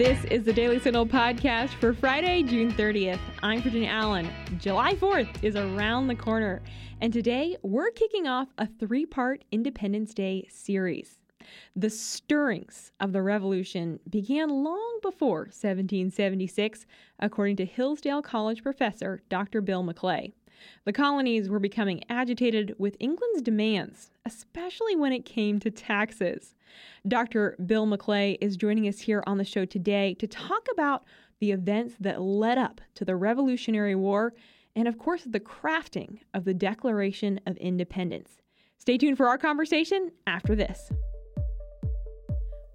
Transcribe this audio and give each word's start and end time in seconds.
This 0.00 0.24
is 0.30 0.44
the 0.44 0.52
Daily 0.54 0.80
Signal 0.80 1.04
podcast 1.04 1.74
for 1.74 1.92
Friday, 1.92 2.42
June 2.42 2.72
30th. 2.72 3.20
I'm 3.42 3.60
Virginia 3.60 3.90
Allen. 3.90 4.30
July 4.56 4.94
4th 4.94 5.44
is 5.44 5.56
around 5.56 6.06
the 6.06 6.14
corner, 6.14 6.62
and 7.02 7.12
today 7.12 7.58
we're 7.62 7.90
kicking 7.90 8.26
off 8.26 8.48
a 8.56 8.66
three 8.66 9.04
part 9.04 9.44
Independence 9.52 10.14
Day 10.14 10.48
series. 10.48 11.18
The 11.76 11.90
stirrings 11.90 12.92
of 12.98 13.12
the 13.12 13.20
revolution 13.20 14.00
began 14.08 14.48
long 14.48 15.00
before 15.02 15.40
1776, 15.40 16.86
according 17.18 17.56
to 17.56 17.66
Hillsdale 17.66 18.22
College 18.22 18.62
professor 18.62 19.20
Dr. 19.28 19.60
Bill 19.60 19.84
McClay. 19.84 20.32
The 20.86 20.94
colonies 20.94 21.50
were 21.50 21.58
becoming 21.58 22.04
agitated 22.08 22.74
with 22.78 22.96
England's 23.00 23.42
demands, 23.42 24.10
especially 24.24 24.96
when 24.96 25.12
it 25.12 25.26
came 25.26 25.60
to 25.60 25.70
taxes. 25.70 26.54
Dr. 27.06 27.56
Bill 27.64 27.86
McClay 27.86 28.36
is 28.40 28.56
joining 28.56 28.88
us 28.88 29.00
here 29.00 29.22
on 29.26 29.38
the 29.38 29.44
show 29.44 29.64
today 29.64 30.14
to 30.14 30.26
talk 30.26 30.66
about 30.72 31.04
the 31.40 31.52
events 31.52 31.94
that 32.00 32.20
led 32.20 32.58
up 32.58 32.80
to 32.94 33.04
the 33.04 33.16
Revolutionary 33.16 33.94
War 33.94 34.34
and, 34.76 34.86
of 34.86 34.98
course, 34.98 35.24
the 35.24 35.40
crafting 35.40 36.20
of 36.34 36.44
the 36.44 36.54
Declaration 36.54 37.40
of 37.46 37.56
Independence. 37.56 38.40
Stay 38.78 38.96
tuned 38.96 39.16
for 39.16 39.28
our 39.28 39.38
conversation 39.38 40.10
after 40.26 40.54
this. 40.54 40.92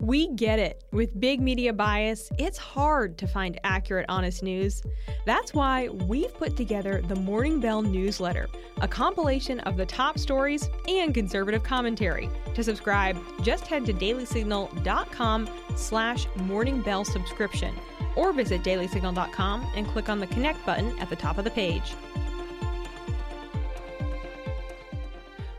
We 0.05 0.27
get 0.27 0.59
it. 0.59 0.83
With 0.91 1.19
big 1.19 1.41
media 1.41 1.73
bias, 1.73 2.29
it's 2.37 2.59
hard 2.59 3.17
to 3.17 3.25
find 3.25 3.59
accurate, 3.63 4.05
honest 4.07 4.43
news. 4.43 4.83
That's 5.25 5.51
why 5.51 5.87
we've 5.87 6.31
put 6.35 6.55
together 6.55 7.01
the 7.01 7.15
Morning 7.15 7.59
Bell 7.59 7.81
newsletter, 7.81 8.47
a 8.81 8.87
compilation 8.87 9.61
of 9.61 9.77
the 9.77 9.85
top 9.87 10.19
stories 10.19 10.69
and 10.87 11.11
conservative 11.11 11.63
commentary. 11.63 12.29
To 12.53 12.63
subscribe, 12.63 13.17
just 13.41 13.65
head 13.65 13.83
to 13.87 13.93
dailysignal.com 13.93 15.49
slash 15.75 16.27
morningbell 16.37 17.07
subscription 17.07 17.73
or 18.15 18.31
visit 18.31 18.61
dailysignal.com 18.61 19.71
and 19.75 19.87
click 19.87 20.07
on 20.07 20.19
the 20.19 20.27
connect 20.27 20.63
button 20.67 20.95
at 20.99 21.09
the 21.09 21.15
top 21.15 21.39
of 21.39 21.45
the 21.45 21.49
page. 21.49 21.95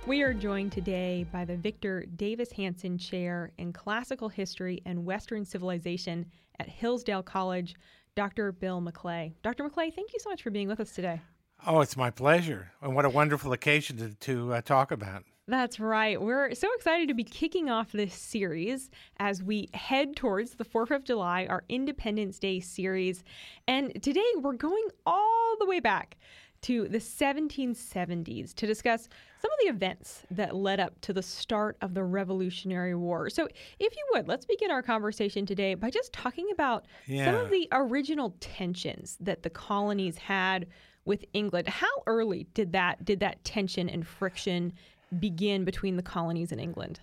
We 0.06 0.22
are 0.22 0.32
joined 0.32 0.70
today 0.70 1.26
by 1.32 1.44
the 1.44 1.56
Victor 1.56 2.04
Davis 2.14 2.52
Hanson 2.52 2.96
Chair 2.96 3.50
in 3.58 3.72
Classical 3.72 4.28
History 4.28 4.80
and 4.86 5.04
Western 5.04 5.44
Civilization 5.44 6.26
at 6.60 6.68
Hillsdale 6.68 7.24
College, 7.24 7.74
Dr. 8.14 8.52
Bill 8.52 8.80
McClay. 8.80 9.32
Dr. 9.42 9.64
McClay, 9.64 9.92
thank 9.92 10.12
you 10.12 10.20
so 10.20 10.30
much 10.30 10.44
for 10.44 10.50
being 10.50 10.68
with 10.68 10.78
us 10.78 10.92
today. 10.92 11.20
Oh, 11.66 11.80
it's 11.80 11.96
my 11.96 12.10
pleasure. 12.10 12.70
And 12.80 12.94
what 12.94 13.04
a 13.04 13.10
wonderful 13.10 13.52
occasion 13.52 13.96
to, 13.96 14.14
to 14.14 14.54
uh, 14.54 14.60
talk 14.60 14.92
about. 14.92 15.24
That's 15.48 15.80
right. 15.80 16.22
We're 16.22 16.54
so 16.54 16.68
excited 16.76 17.08
to 17.08 17.14
be 17.14 17.24
kicking 17.24 17.68
off 17.68 17.90
this 17.90 18.14
series 18.14 18.90
as 19.18 19.42
we 19.42 19.70
head 19.74 20.14
towards 20.14 20.52
the 20.52 20.64
4th 20.64 20.92
of 20.92 21.02
July, 21.02 21.46
our 21.46 21.64
Independence 21.68 22.38
Day 22.38 22.60
series. 22.60 23.24
And 23.66 24.00
today 24.00 24.26
we're 24.36 24.52
going 24.52 24.86
all 25.04 25.56
the 25.58 25.66
way 25.66 25.80
back 25.80 26.16
to 26.62 26.88
the 26.88 26.98
1770s 26.98 28.54
to 28.54 28.66
discuss 28.66 29.08
some 29.46 29.52
of 29.52 29.58
the 29.64 29.86
events 29.86 30.22
that 30.32 30.56
led 30.56 30.80
up 30.80 31.00
to 31.02 31.12
the 31.12 31.22
start 31.22 31.76
of 31.80 31.94
the 31.94 32.02
Revolutionary 32.02 32.96
War. 32.96 33.30
So, 33.30 33.46
if 33.78 33.94
you 33.94 34.06
would, 34.12 34.26
let's 34.26 34.44
begin 34.44 34.72
our 34.72 34.82
conversation 34.82 35.46
today 35.46 35.74
by 35.74 35.88
just 35.88 36.12
talking 36.12 36.48
about 36.52 36.86
yeah. 37.06 37.26
some 37.26 37.36
of 37.36 37.50
the 37.50 37.68
original 37.70 38.34
tensions 38.40 39.16
that 39.20 39.44
the 39.44 39.50
colonies 39.50 40.18
had 40.18 40.66
with 41.04 41.24
England. 41.32 41.68
How 41.68 42.02
early 42.08 42.48
did 42.54 42.72
that 42.72 43.04
did 43.04 43.20
that 43.20 43.44
tension 43.44 43.88
and 43.88 44.04
friction 44.04 44.72
begin 45.20 45.64
between 45.64 45.96
the 45.96 46.02
colonies 46.02 46.50
and 46.50 46.60
England? 46.60 46.98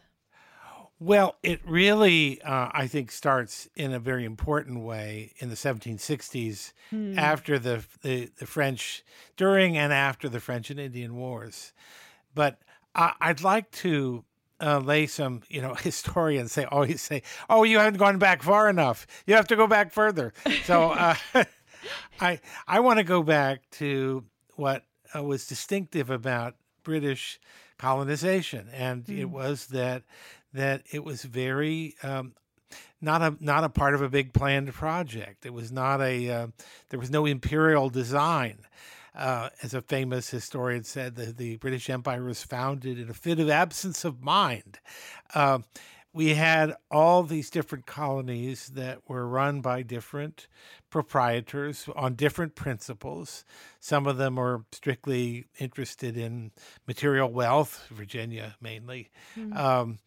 Well, 0.99 1.37
it 1.43 1.61
really, 1.65 2.41
uh, 2.41 2.69
I 2.73 2.87
think, 2.87 3.11
starts 3.11 3.69
in 3.75 3.93
a 3.93 3.99
very 3.99 4.25
important 4.25 4.83
way 4.83 5.33
in 5.37 5.49
the 5.49 5.55
1760s 5.55 6.73
hmm. 6.89 7.17
after 7.17 7.57
the, 7.57 7.83
the, 8.03 8.29
the 8.37 8.45
French, 8.45 9.03
during 9.35 9.77
and 9.77 9.91
after 9.91 10.29
the 10.29 10.39
French 10.39 10.69
and 10.69 10.79
Indian 10.79 11.15
Wars. 11.15 11.73
But 12.35 12.59
I, 12.95 13.13
would 13.27 13.43
like 13.43 13.71
to 13.71 14.23
uh, 14.61 14.79
lay 14.79 15.07
some, 15.07 15.41
you 15.49 15.61
know, 15.61 15.73
historians 15.79 16.51
say 16.51 16.65
always 16.65 17.01
say, 17.01 17.23
"Oh, 17.49 17.63
you 17.63 17.79
haven't 17.79 17.99
gone 17.99 18.19
back 18.19 18.43
far 18.43 18.69
enough. 18.69 19.07
You 19.25 19.35
have 19.35 19.47
to 19.47 19.55
go 19.55 19.67
back 19.67 19.91
further." 19.91 20.33
So 20.65 20.91
uh, 20.91 21.15
I 22.19 22.39
I 22.67 22.79
want 22.79 22.99
to 22.99 23.03
go 23.03 23.23
back 23.23 23.69
to 23.71 24.23
what 24.55 24.85
uh, 25.15 25.23
was 25.23 25.47
distinctive 25.47 26.09
about 26.09 26.55
British 26.83 27.39
colonization, 27.77 28.67
and 28.73 29.05
mm. 29.05 29.19
it 29.19 29.25
was 29.25 29.67
that 29.67 30.03
that 30.53 30.83
it 30.91 31.03
was 31.03 31.23
very 31.23 31.95
um, 32.03 32.33
not 33.01 33.21
a 33.21 33.35
not 33.39 33.63
a 33.63 33.69
part 33.69 33.95
of 33.95 34.01
a 34.01 34.09
big 34.09 34.33
planned 34.33 34.73
project. 34.73 35.45
It 35.45 35.53
was 35.53 35.71
not 35.71 36.01
a 36.01 36.29
uh, 36.29 36.47
there 36.89 36.99
was 36.99 37.11
no 37.11 37.25
imperial 37.25 37.89
design. 37.89 38.59
Uh, 39.15 39.49
as 39.61 39.73
a 39.73 39.81
famous 39.81 40.29
historian 40.29 40.83
said, 40.83 41.15
the, 41.15 41.27
the 41.31 41.57
British 41.57 41.89
Empire 41.89 42.23
was 42.23 42.43
founded 42.43 42.99
in 42.99 43.09
a 43.09 43.13
fit 43.13 43.39
of 43.39 43.49
absence 43.49 44.03
of 44.03 44.21
mind. 44.21 44.79
Uh, 45.35 45.59
we 46.13 46.35
had 46.35 46.75
all 46.91 47.23
these 47.23 47.49
different 47.49 47.87
colonies 47.87 48.71
that 48.75 48.99
were 49.07 49.27
run 49.27 49.61
by 49.61 49.81
different 49.81 50.47
proprietors 50.91 51.89
on 51.95 52.13
different 52.13 52.53
principles. 52.53 53.43
Some 53.79 54.05
of 54.05 54.17
them 54.17 54.35
were 54.35 54.63
strictly 54.71 55.45
interested 55.59 56.15
in 56.15 56.51
material 56.87 57.29
wealth, 57.31 57.87
Virginia 57.89 58.55
mainly. 58.61 59.09
Mm-hmm. 59.35 59.57
Um, 59.57 59.97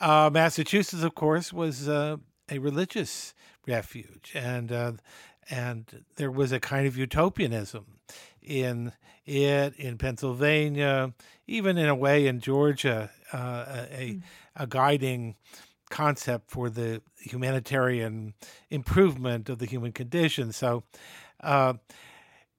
uh, 0.00 0.30
Massachusetts, 0.32 1.02
of 1.02 1.16
course, 1.16 1.52
was 1.52 1.88
uh, 1.88 2.18
a 2.48 2.58
religious 2.60 3.34
refuge, 3.66 4.32
and 4.34 4.70
uh, 4.70 4.92
and 5.50 6.04
there 6.14 6.30
was 6.30 6.52
a 6.52 6.60
kind 6.60 6.86
of 6.86 6.96
utopianism 6.96 7.84
in 8.48 8.92
it 9.26 9.76
in 9.76 9.98
Pennsylvania, 9.98 11.12
even 11.46 11.76
in 11.76 11.88
a 11.88 11.94
way 11.94 12.26
in 12.26 12.40
Georgia, 12.40 13.10
uh, 13.32 13.86
a, 13.92 14.14
mm. 14.14 14.22
a 14.56 14.66
guiding 14.66 15.36
concept 15.90 16.50
for 16.50 16.70
the 16.70 17.02
humanitarian 17.18 18.34
improvement 18.70 19.48
of 19.48 19.58
the 19.58 19.66
human 19.66 19.92
condition. 19.92 20.52
So. 20.52 20.84
Uh, 21.40 21.74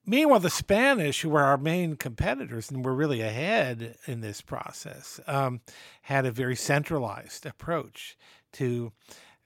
Meanwhile, 0.05 0.39
the 0.39 0.49
Spanish, 0.49 1.21
who 1.21 1.29
were 1.29 1.43
our 1.43 1.57
main 1.57 1.95
competitors 1.95 2.71
and 2.71 2.83
were 2.83 2.95
really 2.95 3.21
ahead 3.21 3.95
in 4.07 4.21
this 4.21 4.41
process, 4.41 5.19
um, 5.27 5.61
had 6.01 6.25
a 6.25 6.31
very 6.31 6.55
centralized 6.55 7.45
approach 7.45 8.17
to 8.53 8.91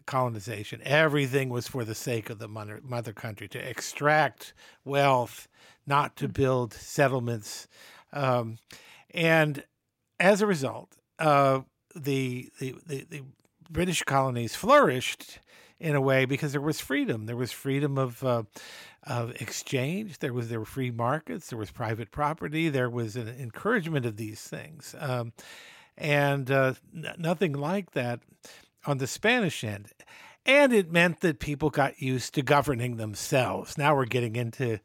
colonization. 0.06 0.82
Everything 0.84 1.50
was 1.50 1.68
for 1.68 1.84
the 1.84 1.96
sake 1.96 2.30
of 2.30 2.40
the 2.40 2.48
mother, 2.48 2.80
mother 2.84 3.14
country 3.14 3.48
to 3.50 3.60
extract 3.60 4.54
wealth, 4.86 5.48
not 5.86 6.16
to 6.18 6.28
mm. 6.28 6.34
build 6.34 6.74
settlements. 6.74 7.68
Um, 8.12 8.58
and 9.12 9.64
as 10.20 10.42
a 10.42 10.48
result, 10.48 10.98
uh, 11.20 11.62
the, 11.96 12.50
the, 12.60 12.76
the, 12.86 13.06
the 13.10 13.22
British 13.70 14.04
colonies 14.04 14.56
flourished 14.56 15.40
in 15.80 15.96
a 15.96 16.02
way 16.02 16.26
because 16.26 16.54
there 16.54 16.62
was 16.62 16.80
freedom. 16.80 17.26
There 17.26 17.36
was 17.36 17.52
freedom 17.52 17.98
of 17.98 18.24
uh, 18.24 18.44
of 19.06 19.42
exchange. 19.42 20.20
There 20.20 20.34
was 20.34 20.50
there 20.50 20.60
were 20.60 20.66
free 20.66 20.92
markets. 20.92 21.50
There 21.50 21.60
was 21.60 21.72
private 21.72 22.10
property. 22.10 22.70
There 22.70 22.90
was 22.90 23.16
an 23.16 23.28
encouragement 23.28 24.06
of 24.06 24.16
these 24.16 24.42
things, 24.42 24.96
um, 24.98 25.34
and 25.98 26.50
uh, 26.50 26.76
n- 26.96 27.16
nothing 27.18 27.54
like 27.54 27.92
that 27.92 28.22
on 28.86 28.98
the 28.98 29.08
Spanish 29.08 29.64
end. 29.64 29.90
And 30.46 30.74
it 30.74 30.92
meant 30.92 31.22
that 31.22 31.40
people 31.40 31.70
got 31.70 32.02
used 32.02 32.34
to 32.34 32.42
governing 32.42 32.98
themselves. 32.98 33.78
Now 33.78 33.96
we're 33.96 34.06
getting 34.06 34.36
into 34.36 34.80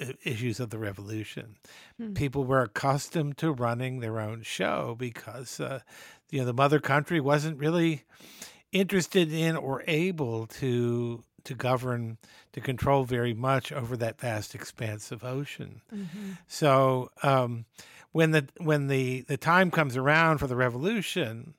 uh, 0.00 0.12
issues 0.24 0.58
of 0.58 0.70
the 0.70 0.78
revolution. 0.78 1.56
Hmm. 1.98 2.14
People 2.14 2.44
were 2.44 2.62
accustomed 2.62 3.36
to 3.38 3.52
running 3.52 4.00
their 4.00 4.18
own 4.18 4.42
show 4.42 4.96
because 4.98 5.60
uh, 5.60 5.80
you 6.30 6.40
know 6.40 6.46
the 6.46 6.54
mother 6.54 6.80
country 6.80 7.20
wasn't 7.20 7.58
really 7.58 8.04
interested 8.72 9.32
in 9.32 9.54
or 9.54 9.84
able 9.86 10.46
to 10.46 11.24
to 11.44 11.54
govern 11.54 12.18
to 12.52 12.60
control 12.60 13.04
very 13.04 13.34
much 13.34 13.70
over 13.70 13.96
that 13.96 14.20
vast 14.20 14.54
expanse 14.54 15.12
of 15.12 15.22
ocean. 15.24 15.82
Mm-hmm. 15.94 16.32
So 16.48 17.10
um, 17.22 17.66
when 18.12 18.30
the 18.32 18.48
when 18.58 18.88
the 18.88 19.22
the 19.22 19.36
time 19.36 19.70
comes 19.70 19.96
around 19.96 20.38
for 20.38 20.46
the 20.46 20.56
revolution, 20.56 21.54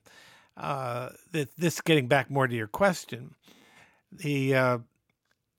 uh, 0.58 1.10
this 1.56 1.80
getting 1.80 2.08
back 2.08 2.30
more 2.30 2.46
to 2.46 2.54
your 2.54 2.66
question, 2.66 3.34
the 4.12 4.54
uh, 4.54 4.78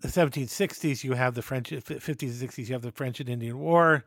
the 0.02 0.08
1760s 0.08 1.04
you 1.04 1.14
have 1.14 1.36
the 1.36 1.42
French 1.42 1.72
50s 1.72 2.08
and 2.08 2.50
60s 2.50 2.68
you 2.68 2.74
have 2.74 2.82
the 2.82 2.92
French 2.92 3.20
and 3.20 3.30
Indian 3.30 3.60
War 3.60 4.06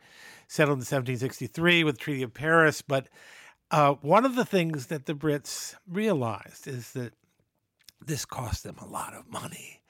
settled 0.48 0.76
in 0.76 0.80
1763 0.80 1.84
with 1.84 1.96
the 1.96 2.00
Treaty 2.00 2.22
of 2.22 2.34
Paris, 2.34 2.82
but 2.82 3.08
uh, 3.70 3.94
one 4.02 4.26
of 4.26 4.36
the 4.36 4.44
things 4.44 4.86
that 4.86 5.06
the 5.06 5.14
Brits 5.14 5.74
realized 5.88 6.68
is 6.68 6.92
that 6.92 7.14
this 8.04 8.24
cost 8.24 8.64
them 8.64 8.76
a 8.78 8.86
lot 8.86 9.14
of 9.14 9.30
money. 9.30 9.80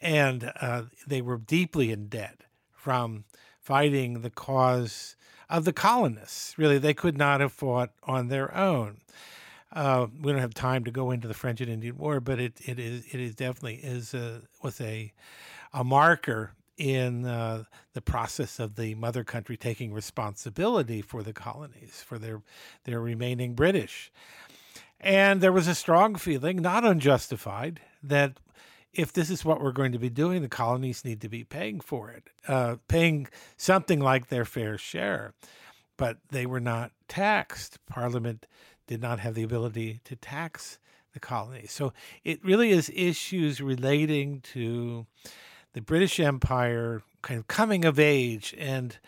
And 0.00 0.52
uh, 0.60 0.84
they 1.06 1.20
were 1.20 1.38
deeply 1.38 1.90
in 1.90 2.08
debt 2.08 2.42
from 2.72 3.24
fighting 3.60 4.22
the 4.22 4.30
cause 4.30 5.16
of 5.50 5.64
the 5.64 5.72
colonists. 5.72 6.56
Really, 6.56 6.78
they 6.78 6.94
could 6.94 7.18
not 7.18 7.40
have 7.40 7.52
fought 7.52 7.90
on 8.04 8.28
their 8.28 8.54
own. 8.56 8.98
Uh, 9.72 10.06
we 10.22 10.32
don't 10.32 10.40
have 10.40 10.54
time 10.54 10.84
to 10.84 10.90
go 10.90 11.10
into 11.10 11.28
the 11.28 11.34
French 11.34 11.60
and 11.60 11.70
Indian 11.70 11.96
War, 11.98 12.20
but 12.20 12.40
it, 12.40 12.54
it 12.66 12.78
is 12.78 13.04
it 13.12 13.20
is 13.20 13.34
definitely 13.34 13.76
is 13.76 14.14
a, 14.14 14.42
was 14.62 14.80
a 14.80 15.12
a 15.72 15.84
marker 15.84 16.52
in 16.78 17.26
uh, 17.26 17.64
the 17.92 18.00
process 18.00 18.60
of 18.60 18.76
the 18.76 18.94
mother 18.94 19.24
country 19.24 19.56
taking 19.56 19.92
responsibility 19.92 21.02
for 21.02 21.22
the 21.22 21.32
colonies, 21.32 22.02
for 22.06 22.18
their 22.18 22.40
their 22.84 23.00
remaining 23.00 23.54
British. 23.54 24.10
And 25.00 25.40
there 25.40 25.52
was 25.52 25.68
a 25.68 25.74
strong 25.74 26.14
feeling, 26.16 26.62
not 26.62 26.84
unjustified, 26.84 27.80
that 28.02 28.40
if 28.92 29.12
this 29.12 29.30
is 29.30 29.44
what 29.44 29.60
we're 29.60 29.72
going 29.72 29.92
to 29.92 29.98
be 29.98 30.08
doing, 30.10 30.42
the 30.42 30.48
colonies 30.48 31.04
need 31.04 31.20
to 31.20 31.28
be 31.28 31.44
paying 31.44 31.78
for 31.80 32.10
it, 32.10 32.30
uh, 32.48 32.76
paying 32.88 33.28
something 33.56 34.00
like 34.00 34.28
their 34.28 34.44
fair 34.44 34.78
share. 34.78 35.34
But 35.96 36.18
they 36.30 36.46
were 36.46 36.60
not 36.60 36.92
taxed. 37.06 37.84
Parliament 37.86 38.46
did 38.88 39.00
not 39.00 39.20
have 39.20 39.34
the 39.34 39.44
ability 39.44 40.00
to 40.04 40.16
tax 40.16 40.78
the 41.12 41.20
colonies. 41.20 41.70
So 41.70 41.92
it 42.24 42.44
really 42.44 42.70
is 42.70 42.90
issues 42.94 43.60
relating 43.60 44.40
to 44.52 45.06
the 45.74 45.80
British 45.80 46.18
Empire 46.18 47.02
kind 47.22 47.38
of 47.38 47.46
coming 47.46 47.84
of 47.84 47.98
age 47.98 48.54
and 48.58 48.98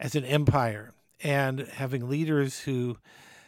as 0.00 0.14
an 0.14 0.24
empire 0.24 0.92
and 1.22 1.60
having 1.60 2.08
leaders 2.08 2.60
who 2.60 2.98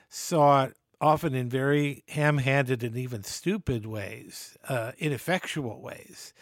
saw 0.08 0.64
it 0.64 0.76
often 1.00 1.34
in 1.34 1.48
very 1.48 2.02
ham 2.08 2.38
handed 2.38 2.82
and 2.82 2.96
even 2.96 3.22
stupid 3.22 3.86
ways, 3.86 4.56
uh, 4.68 4.92
ineffectual 4.98 5.80
ways, 5.80 6.32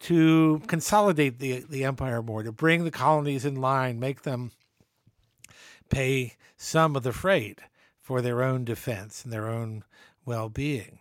to 0.00 0.62
consolidate 0.68 1.40
the, 1.40 1.64
the 1.68 1.84
empire 1.84 2.22
more, 2.22 2.42
to 2.42 2.52
bring 2.52 2.84
the 2.84 2.90
colonies 2.90 3.44
in 3.44 3.56
line, 3.56 3.98
make 3.98 4.22
them 4.22 4.52
pay 5.88 6.36
some 6.56 6.94
of 6.94 7.02
the 7.02 7.12
freight 7.12 7.60
for 8.08 8.22
their 8.22 8.42
own 8.42 8.64
defense 8.64 9.22
and 9.22 9.30
their 9.30 9.46
own 9.46 9.84
well 10.24 10.48
being. 10.48 11.00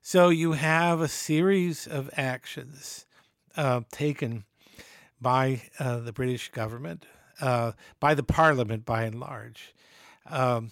So 0.00 0.28
you 0.28 0.52
have 0.52 1.00
a 1.00 1.08
series 1.08 1.84
of 1.84 2.08
actions 2.16 3.06
uh, 3.56 3.80
taken 3.90 4.44
by 5.20 5.62
uh, 5.80 5.98
the 5.98 6.12
British 6.12 6.48
government, 6.50 7.06
uh, 7.40 7.72
by 7.98 8.14
the 8.14 8.22
Parliament 8.22 8.84
by 8.84 9.02
and 9.02 9.18
large, 9.18 9.74
um, 10.26 10.70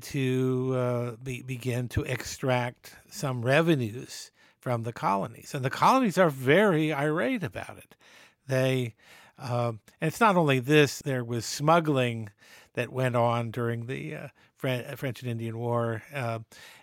to 0.00 0.74
uh, 0.76 1.10
be, 1.20 1.42
begin 1.42 1.88
to 1.88 2.04
extract 2.04 2.94
some 3.10 3.44
revenues 3.44 4.30
from 4.60 4.84
the 4.84 4.92
colonies. 4.92 5.54
And 5.54 5.64
the 5.64 5.70
colonies 5.70 6.18
are 6.18 6.30
very 6.30 6.92
irate 6.92 7.42
about 7.42 7.78
it. 7.78 7.96
They, 8.46 8.94
um, 9.40 9.80
and 10.00 10.06
it's 10.06 10.20
not 10.20 10.36
only 10.36 10.60
this, 10.60 11.00
there 11.00 11.24
was 11.24 11.44
smuggling 11.44 12.30
that 12.74 12.92
went 12.92 13.16
on 13.16 13.50
during 13.50 13.86
the 13.86 14.30
uh, 14.62 14.96
French 14.96 15.22
and 15.22 15.30
Indian 15.30 15.58
War, 15.58 16.02
uh, 16.14 16.40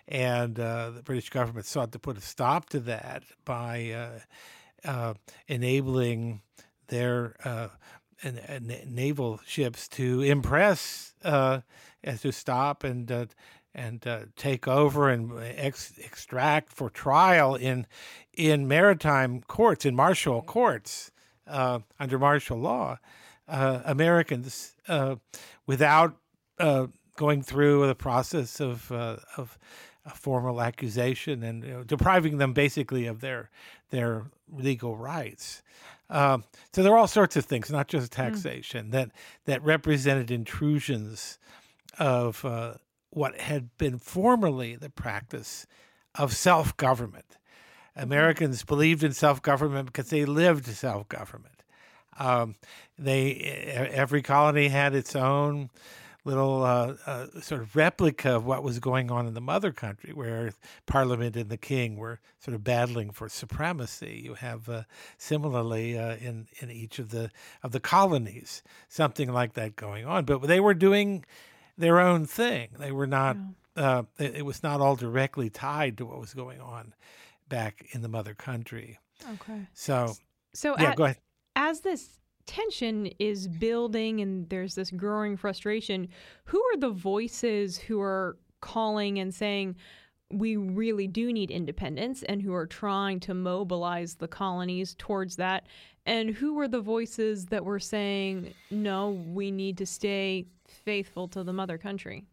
and 0.08 0.56
the 0.56 1.02
British 1.04 1.30
government 1.30 1.66
sought 1.66 1.92
to 1.92 1.98
put 1.98 2.16
a 2.16 2.20
stop 2.20 2.68
to 2.70 2.80
that 2.80 3.22
by 3.44 3.90
uh, 3.90 4.18
uh, 4.84 5.14
enabling 5.46 6.40
their 6.88 7.36
uh, 7.44 7.68
naval 8.86 9.40
ships 9.46 9.88
to 9.88 10.20
impress, 10.22 11.14
uh, 11.24 11.60
to 12.20 12.32
stop 12.32 12.84
and 12.84 13.10
uh, 13.10 13.26
and 13.74 14.06
uh, 14.06 14.20
take 14.36 14.68
over 14.68 15.08
and 15.08 15.32
ex- 15.56 15.96
extract 15.98 16.72
for 16.72 16.90
trial 16.90 17.54
in 17.54 17.86
in 18.34 18.68
maritime 18.68 19.40
courts, 19.42 19.86
in 19.86 19.94
martial 19.94 20.42
courts 20.42 21.10
under 21.46 22.18
martial 22.18 22.58
law, 22.58 22.98
Americans 23.48 24.76
without 25.66 26.16
going 27.22 27.40
through 27.40 27.86
the 27.86 27.94
process 27.94 28.58
of 28.58 28.90
of 28.90 29.56
a 30.04 30.10
formal 30.10 30.60
accusation 30.60 31.44
and 31.44 31.62
you 31.62 31.70
know, 31.70 31.84
depriving 31.84 32.38
them 32.38 32.52
basically 32.52 33.06
of 33.06 33.20
their 33.20 33.48
their 33.90 34.24
legal 34.52 34.96
rights. 34.96 35.62
Um, 36.10 36.42
so 36.72 36.82
there 36.82 36.92
are 36.92 36.98
all 36.98 37.06
sorts 37.06 37.36
of 37.36 37.44
things, 37.44 37.70
not 37.70 37.86
just 37.86 38.12
hmm. 38.12 38.22
taxation, 38.22 38.88
mm. 38.88 38.90
that 38.90 39.10
that 39.44 39.62
represented 39.62 40.32
intrusions 40.32 41.38
of 41.96 42.44
uh, 42.44 42.74
what 43.10 43.38
had 43.38 43.76
been 43.78 43.98
formerly 43.98 44.74
the 44.74 44.90
practice 44.90 45.64
of 46.16 46.34
self 46.34 46.76
government. 46.76 47.38
Americans 47.94 48.64
believed 48.64 49.04
in 49.04 49.12
self 49.12 49.40
government 49.40 49.86
because 49.86 50.10
they 50.10 50.24
lived 50.24 50.66
self 50.66 51.08
government. 51.08 51.62
Um, 52.18 52.56
they 52.98 53.34
every 53.92 54.22
colony 54.22 54.68
had 54.68 54.94
its 54.96 55.14
own 55.14 55.70
little 56.24 56.62
uh, 56.62 56.94
uh, 57.06 57.26
sort 57.40 57.60
of 57.60 57.74
replica 57.74 58.36
of 58.36 58.44
what 58.44 58.62
was 58.62 58.78
going 58.78 59.10
on 59.10 59.26
in 59.26 59.34
the 59.34 59.40
mother 59.40 59.72
country, 59.72 60.12
where 60.12 60.52
Parliament 60.86 61.36
and 61.36 61.50
the 61.50 61.56
King 61.56 61.96
were 61.96 62.20
sort 62.38 62.54
of 62.54 62.62
battling 62.62 63.10
for 63.10 63.28
supremacy. 63.28 64.22
You 64.24 64.34
have 64.34 64.68
uh, 64.68 64.82
similarly 65.18 65.98
uh, 65.98 66.16
in 66.16 66.46
in 66.60 66.70
each 66.70 66.98
of 66.98 67.10
the 67.10 67.30
of 67.62 67.72
the 67.72 67.80
colonies 67.80 68.62
something 68.88 69.32
like 69.32 69.54
that 69.54 69.76
going 69.76 70.06
on, 70.06 70.24
but 70.24 70.42
they 70.42 70.60
were 70.60 70.74
doing 70.74 71.24
their 71.76 71.98
own 71.98 72.26
thing. 72.26 72.68
They 72.78 72.92
were 72.92 73.06
not. 73.06 73.36
Yeah. 73.36 73.42
Uh, 73.74 74.02
it, 74.18 74.36
it 74.36 74.42
was 74.42 74.62
not 74.62 74.82
all 74.82 74.96
directly 74.96 75.48
tied 75.48 75.96
to 75.96 76.04
what 76.04 76.20
was 76.20 76.34
going 76.34 76.60
on 76.60 76.92
back 77.48 77.86
in 77.92 78.02
the 78.02 78.08
mother 78.08 78.34
country. 78.34 78.98
Okay. 79.34 79.66
So. 79.72 80.14
So 80.54 80.76
yeah, 80.78 80.90
at, 80.90 80.96
go 80.96 81.04
ahead. 81.04 81.16
As 81.56 81.80
this 81.80 82.20
tension 82.46 83.06
is 83.18 83.48
building 83.48 84.20
and 84.20 84.48
there's 84.48 84.74
this 84.74 84.90
growing 84.90 85.36
frustration, 85.36 86.08
who 86.44 86.62
are 86.62 86.76
the 86.78 86.90
voices 86.90 87.78
who 87.78 88.00
are 88.00 88.36
calling 88.60 89.18
and 89.18 89.34
saying, 89.34 89.76
we 90.30 90.56
really 90.56 91.06
do 91.06 91.32
need 91.32 91.50
independence 91.50 92.22
and 92.22 92.40
who 92.42 92.54
are 92.54 92.66
trying 92.66 93.20
to 93.20 93.34
mobilize 93.34 94.14
the 94.14 94.28
colonies 94.28 94.94
towards 94.98 95.36
that? 95.36 95.66
And 96.06 96.30
who 96.30 96.54
were 96.54 96.68
the 96.68 96.80
voices 96.80 97.46
that 97.46 97.64
were 97.64 97.78
saying, 97.78 98.54
no, 98.70 99.10
we 99.10 99.50
need 99.50 99.78
to 99.78 99.86
stay 99.86 100.46
faithful 100.66 101.28
to 101.28 101.44
the 101.44 101.52
mother 101.52 101.78
country? 101.78 102.24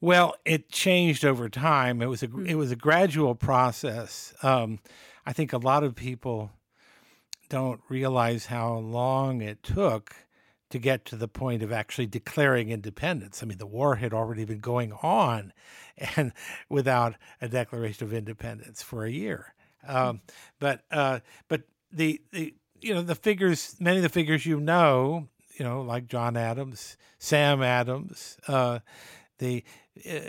Well, 0.00 0.36
it 0.44 0.70
changed 0.70 1.24
over 1.24 1.48
time. 1.48 2.00
It 2.02 2.06
was 2.06 2.22
a 2.22 2.28
mm-hmm. 2.28 2.46
it 2.46 2.54
was 2.54 2.70
a 2.70 2.76
gradual 2.76 3.34
process. 3.34 4.34
Um, 4.42 4.78
I 5.24 5.32
think 5.32 5.52
a 5.52 5.58
lot 5.58 5.84
of 5.84 5.94
people 5.94 6.50
don't 7.48 7.80
realize 7.88 8.46
how 8.46 8.74
long 8.74 9.40
it 9.40 9.62
took 9.62 10.14
to 10.70 10.78
get 10.78 11.04
to 11.06 11.16
the 11.16 11.28
point 11.28 11.62
of 11.62 11.70
actually 11.70 12.06
declaring 12.06 12.70
independence. 12.70 13.42
I 13.42 13.46
mean, 13.46 13.58
the 13.58 13.66
war 13.66 13.96
had 13.96 14.12
already 14.12 14.44
been 14.44 14.58
going 14.58 14.92
on, 14.94 15.52
and 16.16 16.32
without 16.68 17.14
a 17.40 17.48
declaration 17.48 18.06
of 18.06 18.12
independence 18.12 18.82
for 18.82 19.04
a 19.04 19.10
year. 19.10 19.54
Um, 19.86 20.20
but 20.58 20.82
uh, 20.90 21.20
but 21.48 21.62
the, 21.92 22.20
the 22.32 22.54
you 22.80 22.94
know 22.94 23.02
the 23.02 23.14
figures, 23.14 23.76
many 23.78 23.98
of 23.98 24.02
the 24.02 24.08
figures 24.08 24.44
you 24.44 24.60
know, 24.60 25.28
you 25.58 25.64
know, 25.64 25.82
like 25.82 26.06
John 26.06 26.36
Adams, 26.36 26.96
Sam 27.18 27.62
Adams, 27.62 28.36
uh, 28.48 28.80
the 29.38 29.62
uh, 30.08 30.20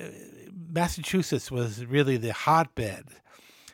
Massachusetts 0.70 1.52
was 1.52 1.86
really 1.86 2.18
the 2.18 2.34
hotbed 2.34 3.06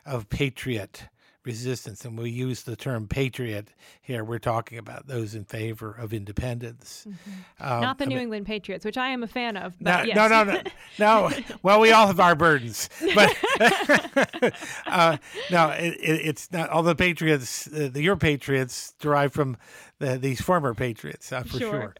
of 0.05 0.29
patriot 0.29 1.07
resistance, 1.45 2.05
and 2.05 2.17
we 2.17 2.29
use 2.29 2.63
the 2.63 2.75
term 2.75 3.07
patriot 3.07 3.69
here. 4.01 4.23
We're 4.23 4.39
talking 4.39 4.77
about 4.77 5.07
those 5.07 5.35
in 5.35 5.45
favor 5.45 5.91
of 5.91 6.13
independence, 6.13 7.05
mm-hmm. 7.07 7.63
um, 7.63 7.81
Not 7.81 7.97
the 7.97 8.05
I 8.05 8.07
New 8.07 8.15
mean, 8.15 8.23
England 8.23 8.45
Patriots, 8.45 8.85
which 8.85 8.97
I 8.97 9.09
am 9.09 9.23
a 9.23 9.27
fan 9.27 9.57
of. 9.57 9.79
No, 9.81 10.03
yes. 10.03 10.15
no, 10.15 10.27
no, 10.27 10.43
no, 10.43 10.61
no. 10.99 11.31
Well, 11.63 11.79
we 11.79 11.91
all 11.91 12.07
have 12.07 12.19
our 12.19 12.35
burdens, 12.35 12.89
but 13.15 13.35
uh, 14.85 15.17
no, 15.51 15.69
it, 15.69 15.93
it, 15.99 16.21
it's 16.25 16.51
not. 16.51 16.69
All 16.69 16.83
the 16.83 16.95
patriots, 16.95 17.67
uh, 17.67 17.89
the, 17.91 18.01
your 18.01 18.15
patriots, 18.15 18.93
derive 18.99 19.33
from 19.33 19.57
the, 19.99 20.17
these 20.17 20.41
former 20.41 20.73
patriots 20.73 21.31
uh, 21.31 21.43
for 21.43 21.59
sure. 21.59 21.59
sure. 21.71 21.95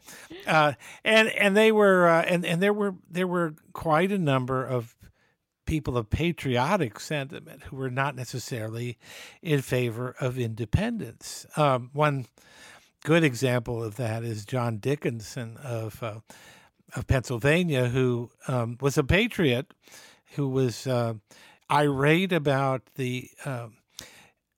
Uh, 0.46 0.72
and 1.04 1.28
and 1.28 1.56
they 1.56 1.72
were 1.72 2.08
uh, 2.08 2.22
and 2.22 2.44
and 2.44 2.62
there 2.62 2.72
were 2.72 2.94
there 3.10 3.26
were 3.26 3.54
quite 3.72 4.12
a 4.12 4.18
number 4.18 4.64
of 4.64 4.94
people 5.66 5.96
of 5.96 6.10
patriotic 6.10 7.00
sentiment 7.00 7.64
who 7.64 7.76
were 7.76 7.90
not 7.90 8.14
necessarily 8.14 8.98
in 9.42 9.62
favor 9.62 10.14
of 10.20 10.38
independence. 10.38 11.46
Um, 11.56 11.90
one 11.92 12.26
good 13.04 13.24
example 13.24 13.82
of 13.82 13.96
that 13.96 14.24
is 14.24 14.44
John 14.44 14.78
Dickinson 14.78 15.56
of 15.62 16.02
uh, 16.02 16.20
of 16.94 17.06
Pennsylvania, 17.06 17.88
who 17.88 18.30
um, 18.46 18.78
was 18.80 18.96
a 18.96 19.04
patriot, 19.04 19.74
who 20.34 20.48
was 20.48 20.86
uh, 20.86 21.14
irate 21.70 22.32
about 22.32 22.82
the 22.94 23.30
um, 23.44 23.76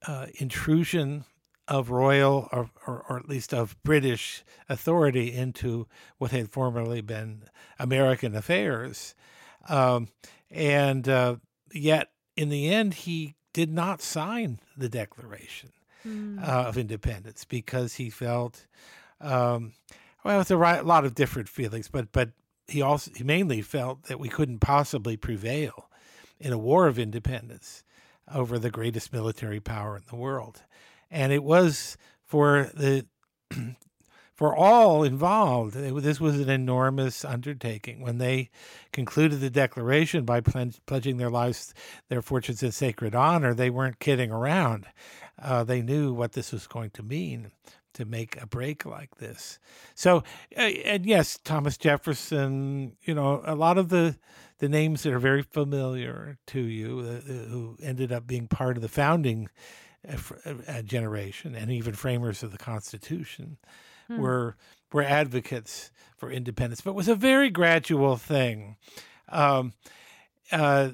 uh, 0.06 0.26
intrusion 0.34 1.24
of 1.68 1.90
royal 1.90 2.48
or, 2.52 2.70
or, 2.86 3.04
or, 3.08 3.16
at 3.16 3.28
least 3.28 3.52
of 3.52 3.76
British 3.82 4.44
authority 4.68 5.32
into 5.32 5.88
what 6.18 6.30
had 6.30 6.48
formerly 6.48 7.00
been 7.00 7.42
American 7.78 8.36
affairs. 8.36 9.16
Um, 9.68 10.08
and 10.50 11.08
uh, 11.08 11.36
yet, 11.72 12.08
in 12.36 12.48
the 12.48 12.68
end, 12.72 12.94
he 12.94 13.34
did 13.52 13.72
not 13.72 14.02
sign 14.02 14.58
the 14.76 14.88
Declaration 14.88 15.72
mm. 16.06 16.42
uh, 16.42 16.64
of 16.68 16.78
Independence 16.78 17.44
because 17.44 17.94
he 17.94 18.10
felt, 18.10 18.66
um, 19.20 19.72
well, 20.24 20.40
it's 20.40 20.50
a 20.50 20.56
lot 20.56 21.04
of 21.04 21.14
different 21.14 21.48
feelings, 21.48 21.88
but 21.88 22.12
but 22.12 22.30
he 22.68 22.82
also 22.82 23.10
he 23.14 23.24
mainly 23.24 23.62
felt 23.62 24.04
that 24.04 24.20
we 24.20 24.28
couldn't 24.28 24.60
possibly 24.60 25.16
prevail 25.16 25.88
in 26.38 26.52
a 26.52 26.58
war 26.58 26.86
of 26.86 26.98
independence 26.98 27.84
over 28.32 28.58
the 28.58 28.70
greatest 28.70 29.12
military 29.12 29.60
power 29.60 29.96
in 29.96 30.02
the 30.08 30.16
world. 30.16 30.62
And 31.10 31.32
it 31.32 31.44
was 31.44 31.96
for 32.24 32.70
the 32.74 33.06
for 34.36 34.54
all 34.54 35.02
involved, 35.02 35.74
this 35.74 36.20
was 36.20 36.38
an 36.38 36.50
enormous 36.50 37.24
undertaking. 37.24 38.02
When 38.02 38.18
they 38.18 38.50
concluded 38.92 39.40
the 39.40 39.48
declaration 39.48 40.26
by 40.26 40.42
pledging 40.42 41.16
their 41.16 41.30
lives, 41.30 41.72
their 42.10 42.20
fortunes 42.20 42.62
in 42.62 42.70
sacred 42.72 43.14
honor, 43.14 43.54
they 43.54 43.70
weren't 43.70 43.98
kidding 43.98 44.30
around. 44.30 44.86
Uh, 45.40 45.64
they 45.64 45.80
knew 45.80 46.12
what 46.12 46.32
this 46.32 46.52
was 46.52 46.66
going 46.66 46.90
to 46.90 47.02
mean 47.02 47.50
to 47.94 48.04
make 48.04 48.40
a 48.40 48.46
break 48.46 48.84
like 48.84 49.16
this. 49.16 49.58
So, 49.94 50.22
uh, 50.54 50.60
and 50.60 51.06
yes, 51.06 51.38
Thomas 51.42 51.78
Jefferson, 51.78 52.94
you 53.04 53.14
know, 53.14 53.42
a 53.44 53.54
lot 53.54 53.78
of 53.78 53.88
the 53.88 54.18
the 54.58 54.68
names 54.68 55.02
that 55.02 55.12
are 55.12 55.18
very 55.18 55.42
familiar 55.42 56.38
to 56.46 56.60
you, 56.60 57.00
uh, 57.00 57.30
uh 57.30 57.34
who 57.48 57.76
ended 57.82 58.12
up 58.12 58.26
being 58.26 58.48
part 58.48 58.76
of 58.76 58.82
the 58.82 58.88
founding 58.88 59.48
uh, 60.06 60.82
generation 60.82 61.54
and 61.54 61.70
even 61.70 61.94
framers 61.94 62.42
of 62.42 62.52
the 62.52 62.58
Constitution 62.58 63.56
hmm. 64.08 64.20
were 64.20 64.56
were 64.92 65.02
advocates 65.02 65.90
for 66.16 66.30
independence, 66.30 66.80
but 66.80 66.90
it 66.90 66.96
was 66.96 67.08
a 67.08 67.14
very 67.14 67.50
gradual 67.50 68.16
thing. 68.16 68.76
Um, 69.28 69.72
uh, 70.52 70.90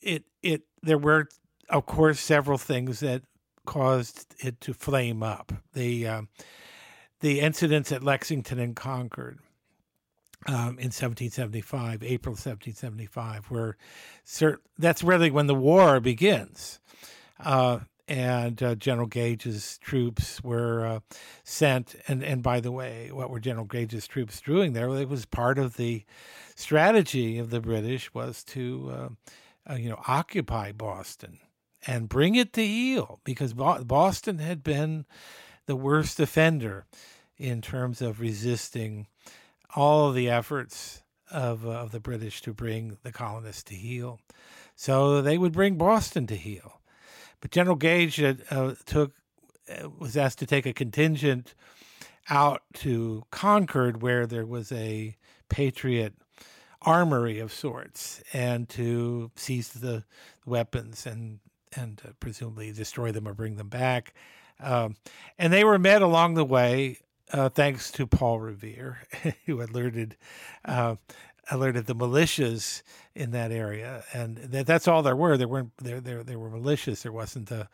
it 0.00 0.24
it 0.42 0.62
there 0.82 0.98
were, 0.98 1.28
of 1.68 1.86
course, 1.86 2.20
several 2.20 2.58
things 2.58 3.00
that 3.00 3.22
caused 3.66 4.34
it 4.38 4.60
to 4.62 4.74
flame 4.74 5.22
up. 5.22 5.52
The 5.74 6.06
uh, 6.06 6.22
the 7.20 7.40
incidents 7.40 7.92
at 7.92 8.02
Lexington 8.02 8.58
and 8.58 8.76
Concord. 8.76 9.38
Um, 10.46 10.78
in 10.78 10.92
1775, 10.94 12.04
April 12.04 12.32
1775, 12.32 13.46
where 13.46 13.76
cert- 14.24 14.60
that's 14.78 15.02
really 15.02 15.32
when 15.32 15.48
the 15.48 15.54
war 15.54 15.98
begins. 15.98 16.78
Uh, 17.40 17.80
and 18.08 18.62
uh, 18.62 18.74
General 18.74 19.06
Gage's 19.06 19.78
troops 19.78 20.42
were 20.42 20.86
uh, 20.86 21.00
sent. 21.44 21.94
And, 22.08 22.24
and 22.24 22.42
by 22.42 22.60
the 22.60 22.72
way, 22.72 23.10
what 23.12 23.30
were 23.30 23.38
General 23.38 23.66
Gage's 23.66 24.08
troops 24.08 24.40
doing 24.40 24.72
there? 24.72 24.88
Well, 24.88 24.98
it 24.98 25.08
was 25.08 25.26
part 25.26 25.58
of 25.58 25.76
the 25.76 26.04
strategy 26.56 27.38
of 27.38 27.50
the 27.50 27.60
British 27.60 28.12
was 28.14 28.42
to, 28.44 28.90
uh, 28.90 29.72
uh 29.72 29.76
you 29.76 29.90
know, 29.90 30.00
occupy 30.08 30.72
Boston 30.72 31.38
and 31.86 32.08
bring 32.08 32.34
it 32.34 32.52
to 32.54 32.66
heel 32.66 33.20
because 33.24 33.52
Boston 33.52 34.38
had 34.38 34.64
been 34.64 35.04
the 35.66 35.76
worst 35.76 36.18
offender 36.18 36.86
in 37.36 37.60
terms 37.60 38.02
of 38.02 38.20
resisting 38.20 39.06
all 39.76 40.08
of 40.08 40.14
the 40.14 40.28
efforts 40.28 41.02
of, 41.30 41.66
uh, 41.66 41.70
of 41.70 41.92
the 41.92 42.00
British 42.00 42.40
to 42.42 42.52
bring 42.52 42.96
the 43.02 43.12
colonists 43.12 43.62
to 43.64 43.74
heel. 43.74 44.18
So 44.74 45.20
they 45.20 45.38
would 45.38 45.52
bring 45.52 45.76
Boston 45.76 46.26
to 46.28 46.36
heel. 46.36 46.77
But 47.40 47.50
General 47.50 47.76
Gage 47.76 48.20
uh, 48.20 48.74
took 48.84 49.12
uh, 49.68 49.90
was 49.98 50.16
asked 50.16 50.38
to 50.40 50.46
take 50.46 50.66
a 50.66 50.72
contingent 50.72 51.54
out 52.30 52.62
to 52.74 53.24
Concord, 53.30 54.02
where 54.02 54.26
there 54.26 54.46
was 54.46 54.72
a 54.72 55.16
Patriot 55.48 56.14
armory 56.82 57.38
of 57.38 57.52
sorts, 57.52 58.22
and 58.32 58.68
to 58.70 59.30
seize 59.36 59.70
the 59.70 60.04
weapons 60.46 61.06
and 61.06 61.40
and 61.76 62.00
uh, 62.06 62.12
presumably 62.20 62.72
destroy 62.72 63.12
them 63.12 63.28
or 63.28 63.34
bring 63.34 63.56
them 63.56 63.68
back. 63.68 64.14
Um, 64.60 64.96
and 65.38 65.52
they 65.52 65.64
were 65.64 65.78
met 65.78 66.02
along 66.02 66.34
the 66.34 66.44
way, 66.44 66.98
uh, 67.32 67.48
thanks 67.48 67.92
to 67.92 68.06
Paul 68.06 68.40
Revere, 68.40 68.98
who 69.46 69.62
alerted 69.62 70.16
uh, 70.64 70.96
alerted 71.50 71.86
the 71.86 71.94
militias 71.94 72.82
in 73.14 73.30
that 73.32 73.50
area, 73.50 74.04
and 74.12 74.36
that, 74.36 74.66
that's 74.66 74.88
all 74.88 75.02
there 75.02 75.16
were. 75.16 75.36
There 75.36 75.48
weren't 75.48 75.72
there 75.78 76.00
there 76.00 76.22
there 76.22 76.38
were 76.38 76.50
militias. 76.50 77.02
There 77.02 77.12
wasn't 77.12 77.50
a 77.50 77.68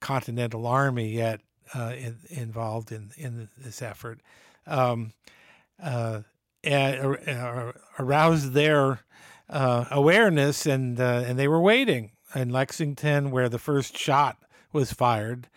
Continental 0.00 0.66
Army 0.66 1.08
yet 1.08 1.40
uh, 1.74 1.94
in, 1.96 2.16
involved 2.28 2.92
in 2.92 3.10
in 3.16 3.48
this 3.56 3.82
effort. 3.82 4.20
Um, 4.66 5.12
uh, 5.82 6.20
aroused 7.98 8.52
their 8.52 9.00
uh, 9.48 9.84
awareness, 9.90 10.66
and 10.66 11.00
uh, 11.00 11.24
and 11.26 11.38
they 11.38 11.48
were 11.48 11.60
waiting 11.60 12.12
in 12.34 12.50
Lexington, 12.50 13.30
where 13.30 13.48
the 13.48 13.58
first 13.58 13.96
shot 13.96 14.36
was 14.72 14.92
fired, 14.92 15.48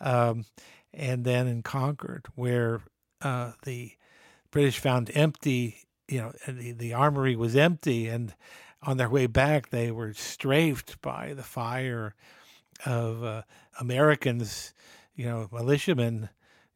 um, 0.00 0.44
and 0.92 1.24
then 1.24 1.46
in 1.46 1.62
Concord, 1.62 2.26
where 2.34 2.80
uh, 3.20 3.52
the 3.64 3.92
British 4.50 4.78
found 4.78 5.10
empty 5.14 5.78
you 6.08 6.18
know, 6.20 6.32
the, 6.46 6.72
the 6.72 6.92
armory 6.92 7.36
was 7.36 7.56
empty, 7.56 8.08
and 8.08 8.34
on 8.82 8.96
their 8.96 9.08
way 9.08 9.26
back, 9.26 9.70
they 9.70 9.90
were 9.90 10.12
strafed 10.12 11.00
by 11.00 11.32
the 11.32 11.42
fire 11.42 12.14
of 12.84 13.24
uh, 13.24 13.42
Americans, 13.80 14.74
you 15.14 15.24
know, 15.24 15.48
militiamen, 15.50 16.28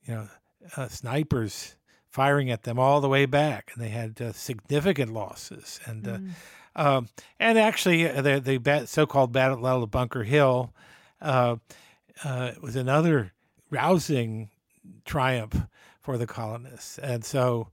you 0.05 0.15
know, 0.15 0.29
uh, 0.77 0.89
snipers 0.89 1.77
firing 2.09 2.51
at 2.51 2.63
them 2.63 2.79
all 2.79 3.01
the 3.01 3.09
way 3.09 3.27
back, 3.27 3.71
and 3.75 3.85
they 3.85 3.91
had 3.91 4.21
uh, 4.21 4.33
significant 4.33 5.13
losses. 5.13 5.81
And 5.85 6.03
mm. 6.05 6.31
um, 6.75 7.09
and 7.39 7.59
actually, 7.59 8.09
uh, 8.09 8.23
the 8.23 8.41
the 8.41 8.87
so-called 8.87 9.33
Battle 9.33 9.67
of 9.67 9.91
Bunker 9.91 10.25
Hill 10.25 10.73
uh, 11.21 11.57
was 12.25 12.77
another 12.77 13.33
rousing 13.71 14.49
triumph 15.05 15.67
for 16.01 16.17
the 16.17 16.27
colonists, 16.27 16.99
and 16.99 17.25
so 17.25 17.69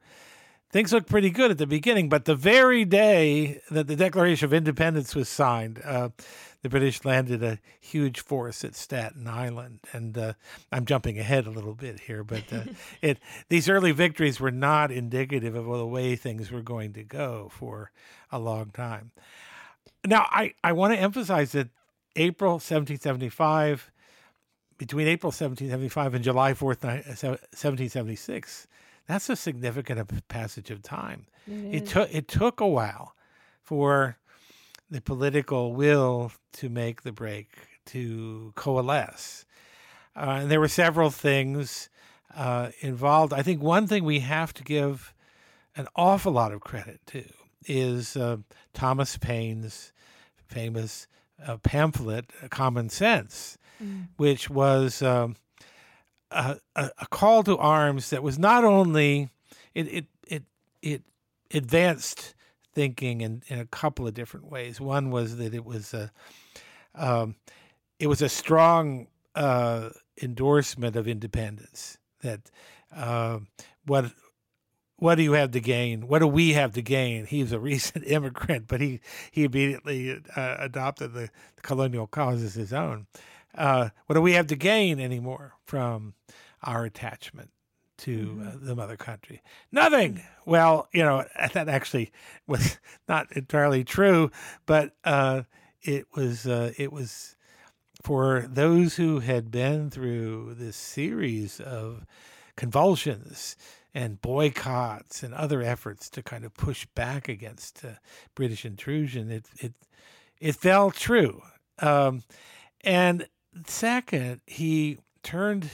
things 0.75 0.91
looked 0.91 1.07
pretty 1.07 1.29
good 1.29 1.51
at 1.51 1.57
the 1.57 1.65
beginning, 1.65 2.09
but 2.09 2.25
the 2.25 2.35
very 2.35 2.83
day 2.83 3.61
that 3.71 3.87
the 3.87 3.95
Declaration 3.95 4.43
of 4.43 4.53
Independence 4.53 5.15
was 5.15 5.29
signed, 5.29 5.81
uh, 5.85 6.09
the 6.63 6.67
British 6.67 7.05
landed 7.05 7.41
a 7.41 7.59
huge 7.79 8.19
force 8.19 8.61
at 8.65 8.75
Staten 8.75 9.25
Island, 9.25 9.79
and 9.93 10.17
uh, 10.17 10.33
I'm 10.73 10.83
jumping 10.83 11.17
ahead 11.17 11.47
a 11.47 11.49
little 11.49 11.75
bit 11.75 12.01
here, 12.01 12.25
but 12.25 12.51
uh, 12.51 12.63
it 13.01 13.19
these 13.47 13.69
early 13.69 13.93
victories 13.93 14.41
were 14.41 14.51
not 14.51 14.91
indicative 14.91 15.55
of 15.55 15.65
the 15.65 15.87
way 15.87 16.17
things 16.17 16.51
were 16.51 16.61
going 16.61 16.91
to 16.91 17.03
go 17.05 17.47
for 17.53 17.91
a 18.29 18.37
long 18.37 18.71
time. 18.71 19.11
Now, 20.05 20.27
I, 20.29 20.55
I 20.61 20.73
want 20.73 20.93
to 20.93 20.99
emphasize 20.99 21.53
that 21.53 21.69
April 22.17 22.55
1775, 22.55 23.91
between 24.77 25.07
April 25.07 25.29
1775 25.29 26.15
and 26.15 26.23
July 26.25 26.51
4th, 26.51 26.83
1776, 26.83 28.67
that's 29.07 29.29
a 29.29 29.35
significant 29.35 30.27
passage 30.27 30.71
of 30.71 30.81
time. 30.81 31.27
It, 31.47 31.83
it 31.83 31.85
took 31.87 32.13
it 32.13 32.27
took 32.27 32.59
a 32.59 32.67
while 32.67 33.15
for 33.61 34.17
the 34.89 35.01
political 35.01 35.73
will 35.73 36.31
to 36.53 36.69
make 36.69 37.03
the 37.03 37.11
break 37.11 37.49
to 37.87 38.51
coalesce, 38.55 39.45
uh, 40.15 40.39
and 40.41 40.51
there 40.51 40.59
were 40.59 40.67
several 40.67 41.09
things 41.09 41.89
uh, 42.35 42.69
involved. 42.81 43.33
I 43.33 43.41
think 43.43 43.61
one 43.61 43.87
thing 43.87 44.03
we 44.03 44.19
have 44.19 44.53
to 44.55 44.63
give 44.63 45.13
an 45.75 45.87
awful 45.95 46.31
lot 46.31 46.51
of 46.51 46.61
credit 46.61 47.01
to 47.07 47.23
is 47.67 48.15
uh, 48.15 48.37
Thomas 48.73 49.17
Paine's 49.17 49.91
famous 50.47 51.07
uh, 51.45 51.57
pamphlet, 51.57 52.31
Common 52.49 52.89
Sense, 52.89 53.57
mm. 53.83 54.07
which 54.17 54.49
was. 54.49 55.01
Um, 55.01 55.35
a, 56.31 56.57
a, 56.75 57.07
call 57.09 57.43
to 57.43 57.57
arms 57.57 58.09
that 58.09 58.23
was 58.23 58.37
not 58.37 58.63
only 58.63 59.29
it 59.73 59.87
it 59.87 60.05
it, 60.27 60.43
it 60.81 61.03
advanced 61.53 62.35
thinking 62.73 63.21
in, 63.21 63.41
in 63.47 63.59
a 63.59 63.65
couple 63.65 64.07
of 64.07 64.13
different 64.13 64.51
ways. 64.51 64.81
One 64.81 65.09
was 65.09 65.37
that 65.37 65.53
it 65.53 65.65
was 65.65 65.93
a 65.93 66.11
um, 66.93 67.35
it 67.99 68.07
was 68.07 68.21
a 68.21 68.29
strong 68.29 69.07
uh, 69.33 69.89
endorsement 70.21 70.95
of 70.95 71.07
independence. 71.07 71.97
That 72.21 72.41
uh, 72.95 73.39
what 73.85 74.11
what 74.97 75.15
do 75.15 75.23
you 75.23 75.33
have 75.33 75.51
to 75.51 75.59
gain? 75.59 76.07
What 76.07 76.19
do 76.19 76.27
we 76.27 76.53
have 76.53 76.73
to 76.73 76.81
gain? 76.81 77.25
He's 77.25 77.51
a 77.51 77.59
recent 77.71 78.05
immigrant, 78.05 78.67
but 78.67 78.81
he 78.81 78.99
he 79.31 79.43
immediately 79.43 80.21
uh, 80.35 80.55
adopted 80.59 81.13
the, 81.13 81.29
the 81.55 81.61
colonial 81.61 82.07
cause 82.07 82.43
as 82.43 82.55
his 82.55 82.73
own 82.73 83.07
uh, 83.57 83.89
what 84.05 84.15
do 84.15 84.21
we 84.21 84.33
have 84.33 84.47
to 84.47 84.55
gain 84.55 84.99
anymore 84.99 85.53
from 85.65 86.13
our 86.63 86.85
attachment 86.85 87.51
to 87.97 88.27
mm-hmm. 88.27 88.47
uh, 88.47 88.51
the 88.61 88.75
mother 88.75 88.97
country? 88.97 89.41
Nothing. 89.71 90.23
Well, 90.45 90.87
you 90.93 91.03
know, 91.03 91.25
that 91.53 91.69
actually 91.69 92.11
was 92.47 92.79
not 93.07 93.31
entirely 93.35 93.83
true, 93.83 94.31
but 94.65 94.95
uh, 95.03 95.43
it 95.81 96.07
was 96.15 96.47
uh, 96.47 96.73
it 96.77 96.91
was 96.91 97.35
for 98.01 98.45
those 98.47 98.95
who 98.95 99.19
had 99.19 99.49
been 99.49 99.89
through 99.89 100.55
this 100.55 100.75
series 100.75 101.59
of 101.59 102.05
convulsions 102.55 103.55
and 103.93 104.21
boycotts 104.21 105.23
and 105.23 105.33
other 105.33 105.61
efforts 105.61 106.09
to 106.09 106.21
kind 106.21 106.43
of 106.43 106.53
push 106.53 106.85
back 106.95 107.29
against 107.29 107.83
uh, 107.83 107.91
British 108.35 108.65
intrusion. 108.65 109.31
It 109.31 109.45
it 109.57 109.73
it 110.39 110.55
fell 110.55 110.91
true. 110.91 111.41
Um, 111.79 112.23
and 112.81 113.27
second, 113.65 114.41
he 114.45 114.99
turned 115.23 115.69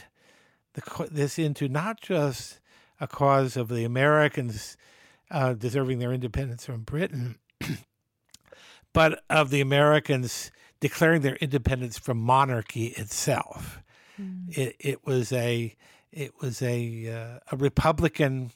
the, 0.73 1.07
this 1.11 1.37
into 1.37 1.67
not 1.67 2.01
just 2.01 2.59
a 2.99 3.07
cause 3.07 3.57
of 3.57 3.69
the 3.69 3.83
Americans 3.83 4.77
uh, 5.29 5.53
deserving 5.53 5.99
their 5.99 6.13
independence 6.13 6.65
from 6.65 6.81
Britain, 6.81 7.39
but 8.93 9.23
of 9.29 9.49
the 9.49 9.61
Americans 9.61 10.51
declaring 10.79 11.21
their 11.21 11.35
independence 11.37 11.97
from 11.97 12.17
monarchy 12.17 12.87
itself. 12.87 13.81
Mm. 14.19 14.57
It, 14.57 14.75
it 14.79 15.05
was 15.05 15.31
a 15.31 15.75
it 16.11 16.33
was 16.41 16.61
a 16.61 17.07
uh, 17.09 17.39
a 17.51 17.57
Republican 17.57 18.51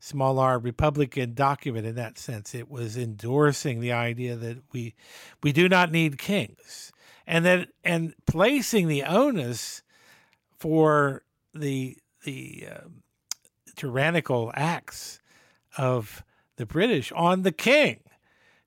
small 0.00 0.38
r 0.38 0.58
Republican 0.58 1.34
document 1.34 1.86
in 1.86 1.94
that 1.94 2.18
sense. 2.18 2.54
It 2.54 2.70
was 2.70 2.96
endorsing 2.96 3.80
the 3.80 3.92
idea 3.92 4.36
that 4.36 4.58
we 4.72 4.94
we 5.42 5.52
do 5.52 5.68
not 5.68 5.90
need 5.90 6.18
kings, 6.18 6.92
and 7.30 7.44
that 7.44 7.68
and 7.84 8.12
placing 8.26 8.88
the 8.88 9.04
onus 9.04 9.82
for 10.58 11.22
the 11.54 11.96
the 12.24 12.66
uh, 12.68 12.88
tyrannical 13.76 14.52
acts 14.56 15.20
of 15.78 16.24
the 16.56 16.66
British 16.66 17.12
on 17.12 17.42
the 17.42 17.52
king, 17.52 18.00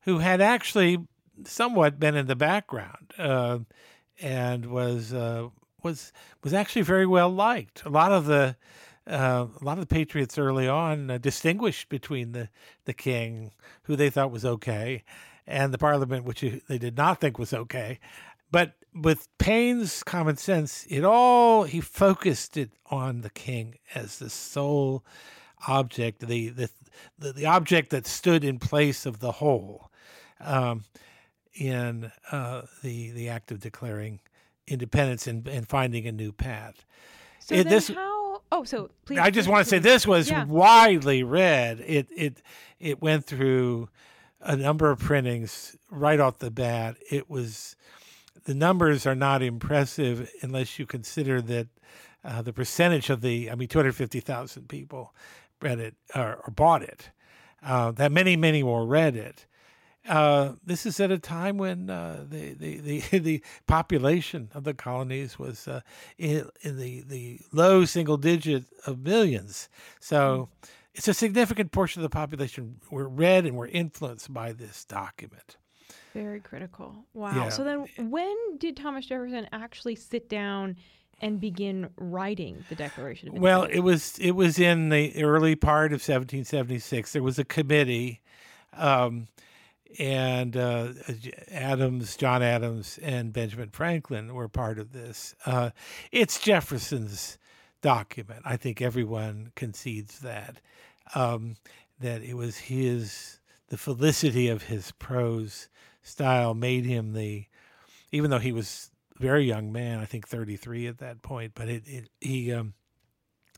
who 0.03 0.19
had 0.19 0.39
actually 0.39 0.97
somewhat 1.43 1.99
been 1.99 2.15
in 2.15 2.27
the 2.27 2.37
background 2.37 3.13
uh, 3.17 3.59
and 4.21 4.67
was 4.67 5.13
uh, 5.13 5.49
was 5.83 6.13
was 6.41 6.53
actually 6.53 6.83
very 6.83 7.05
well 7.05 7.29
liked. 7.29 7.83
A 7.83 7.89
lot 7.89 8.13
of 8.13 8.27
the 8.27 8.55
uh, 9.05 9.47
a 9.61 9.65
lot 9.65 9.77
of 9.77 9.85
the 9.85 9.93
patriots 9.93 10.37
early 10.37 10.69
on 10.69 11.11
uh, 11.11 11.17
distinguished 11.17 11.89
between 11.89 12.31
the 12.31 12.47
the 12.85 12.93
king, 12.93 13.51
who 13.83 13.97
they 13.97 14.09
thought 14.09 14.31
was 14.31 14.45
okay, 14.45 15.03
and 15.45 15.73
the 15.73 15.77
parliament, 15.77 16.23
which 16.23 16.45
they 16.69 16.77
did 16.77 16.95
not 16.95 17.19
think 17.19 17.37
was 17.37 17.53
okay. 17.53 17.99
But 18.53 18.75
with 18.93 19.27
Paine's 19.39 20.03
common 20.03 20.37
sense, 20.37 20.85
it 20.87 21.03
all 21.03 21.63
he 21.63 21.81
focused 21.81 22.55
it 22.55 22.69
on 22.85 23.21
the 23.21 23.31
king 23.31 23.79
as 23.95 24.19
the 24.19 24.29
sole 24.29 25.03
object, 25.67 26.19
the 26.19 26.49
the 26.49 26.69
the, 27.17 27.33
the 27.33 27.45
object 27.47 27.89
that 27.89 28.05
stood 28.05 28.43
in 28.43 28.59
place 28.59 29.07
of 29.07 29.19
the 29.19 29.31
whole, 29.31 29.89
um, 30.39 30.83
in 31.55 32.11
uh, 32.31 32.61
the 32.83 33.09
the 33.09 33.27
act 33.27 33.51
of 33.51 33.59
declaring 33.59 34.19
independence 34.67 35.25
and, 35.25 35.47
and 35.47 35.67
finding 35.67 36.05
a 36.05 36.11
new 36.11 36.31
path. 36.31 36.85
So 37.39 37.55
it, 37.55 37.67
this, 37.67 37.87
how? 37.87 38.43
Oh, 38.51 38.63
so 38.65 38.91
please. 39.05 39.17
I 39.17 39.31
just 39.31 39.49
want 39.49 39.65
to 39.65 39.69
say 39.69 39.79
this 39.79 40.05
was 40.05 40.29
yeah. 40.29 40.45
widely 40.45 41.23
read. 41.23 41.79
It 41.79 42.07
it 42.15 42.43
it 42.79 43.01
went 43.01 43.25
through 43.25 43.89
a 44.41 44.55
number 44.55 44.91
of 44.91 44.99
printings 44.99 45.75
right 45.89 46.19
off 46.19 46.37
the 46.37 46.51
bat. 46.51 46.97
It 47.09 47.31
was 47.31 47.75
the 48.45 48.53
numbers 48.53 49.05
are 49.05 49.15
not 49.15 49.41
impressive 49.41 50.29
unless 50.41 50.77
you 50.77 50.85
consider 50.85 51.41
that 51.41 51.67
uh, 52.23 52.41
the 52.41 52.53
percentage 52.53 53.09
of 53.09 53.21
the 53.21 53.49
I 53.51 53.55
mean, 53.55 53.67
two 53.67 53.79
hundred 53.79 53.95
fifty 53.95 54.19
thousand 54.19 54.69
people 54.69 55.13
read 55.61 55.79
it 55.79 55.95
or, 56.15 56.41
or 56.45 56.51
bought 56.51 56.83
it. 56.83 57.09
Uh, 57.61 57.91
that 57.91 58.11
many 58.11 58.35
many 58.35 58.63
more 58.63 58.85
read 58.85 59.15
it. 59.15 59.45
Uh, 60.07 60.53
this 60.65 60.85
is 60.85 60.99
at 60.99 61.11
a 61.11 61.17
time 61.17 61.57
when 61.57 61.89
uh, 61.89 62.25
the, 62.27 62.53
the, 62.55 62.77
the, 62.79 62.99
the, 63.19 63.43
population 63.67 64.49
of 64.53 64.65
the 64.65 64.73
colonies 64.73 65.39
was 65.39 65.65
uh, 65.65 65.79
in, 66.17 66.45
in, 66.61 66.77
the, 66.77 67.01
the 67.07 67.39
low 67.53 67.85
single 67.85 68.17
digit 68.17 68.65
of 68.85 68.99
millions. 68.99 69.69
So 70.01 70.49
mm. 70.61 70.69
it's 70.93 71.07
a 71.07 71.13
significant 71.13 71.71
portion 71.71 72.01
of 72.01 72.03
the 72.03 72.13
population 72.13 72.81
were 72.91 73.07
read 73.07 73.45
and 73.45 73.55
were 73.55 73.67
influenced 73.67 74.33
by 74.33 74.51
this 74.51 74.83
document. 74.83 75.55
Very 76.13 76.39
critical. 76.39 76.95
Wow. 77.13 77.35
Yeah. 77.35 77.49
So 77.49 77.63
then, 77.63 77.87
when 78.09 78.35
did 78.57 78.77
Thomas 78.77 79.05
Jefferson 79.05 79.47
actually 79.51 79.95
sit 79.95 80.29
down 80.29 80.77
and 81.21 81.39
begin 81.39 81.89
writing 81.97 82.63
the 82.69 82.75
Declaration 82.75 83.29
of 83.29 83.35
Independence? 83.35 83.69
Well, 83.69 83.77
it 83.77 83.79
was 83.79 84.17
it 84.19 84.31
was 84.31 84.59
in 84.59 84.89
the 84.89 85.23
early 85.23 85.55
part 85.55 85.91
of 85.91 85.97
1776. 85.97 87.13
There 87.13 87.23
was 87.23 87.39
a 87.39 87.45
committee. 87.45 88.21
Um, 88.75 89.27
and 89.99 90.57
uh, 90.57 90.93
Adams, 91.51 92.17
John 92.17 92.41
Adams, 92.41 92.99
and 93.01 93.31
Benjamin 93.31 93.69
Franklin 93.69 94.33
were 94.33 94.47
part 94.47 94.79
of 94.79 94.91
this. 94.91 95.35
Uh, 95.45 95.69
it's 96.11 96.39
Jefferson's 96.39 97.37
document. 97.81 98.41
I 98.45 98.57
think 98.57 98.81
everyone 98.81 99.51
concedes 99.55 100.19
that. 100.19 100.59
Um, 101.15 101.57
that 101.99 102.23
it 102.23 102.35
was 102.35 102.57
his, 102.57 103.39
the 103.73 103.77
felicity 103.77 104.49
of 104.49 104.61
his 104.61 104.91
prose 104.99 105.67
style 106.03 106.53
made 106.53 106.85
him 106.85 107.13
the, 107.13 107.43
even 108.11 108.29
though 108.29 108.37
he 108.37 108.51
was 108.51 108.91
a 109.19 109.19
very 109.19 109.45
young 109.45 109.71
man, 109.71 109.97
I 109.97 110.05
think 110.05 110.27
33 110.27 110.85
at 110.85 110.99
that 110.99 111.23
point, 111.23 111.53
but 111.55 111.69
it, 111.69 111.81
it 111.87 112.09
he, 112.21 112.53
um, 112.53 112.75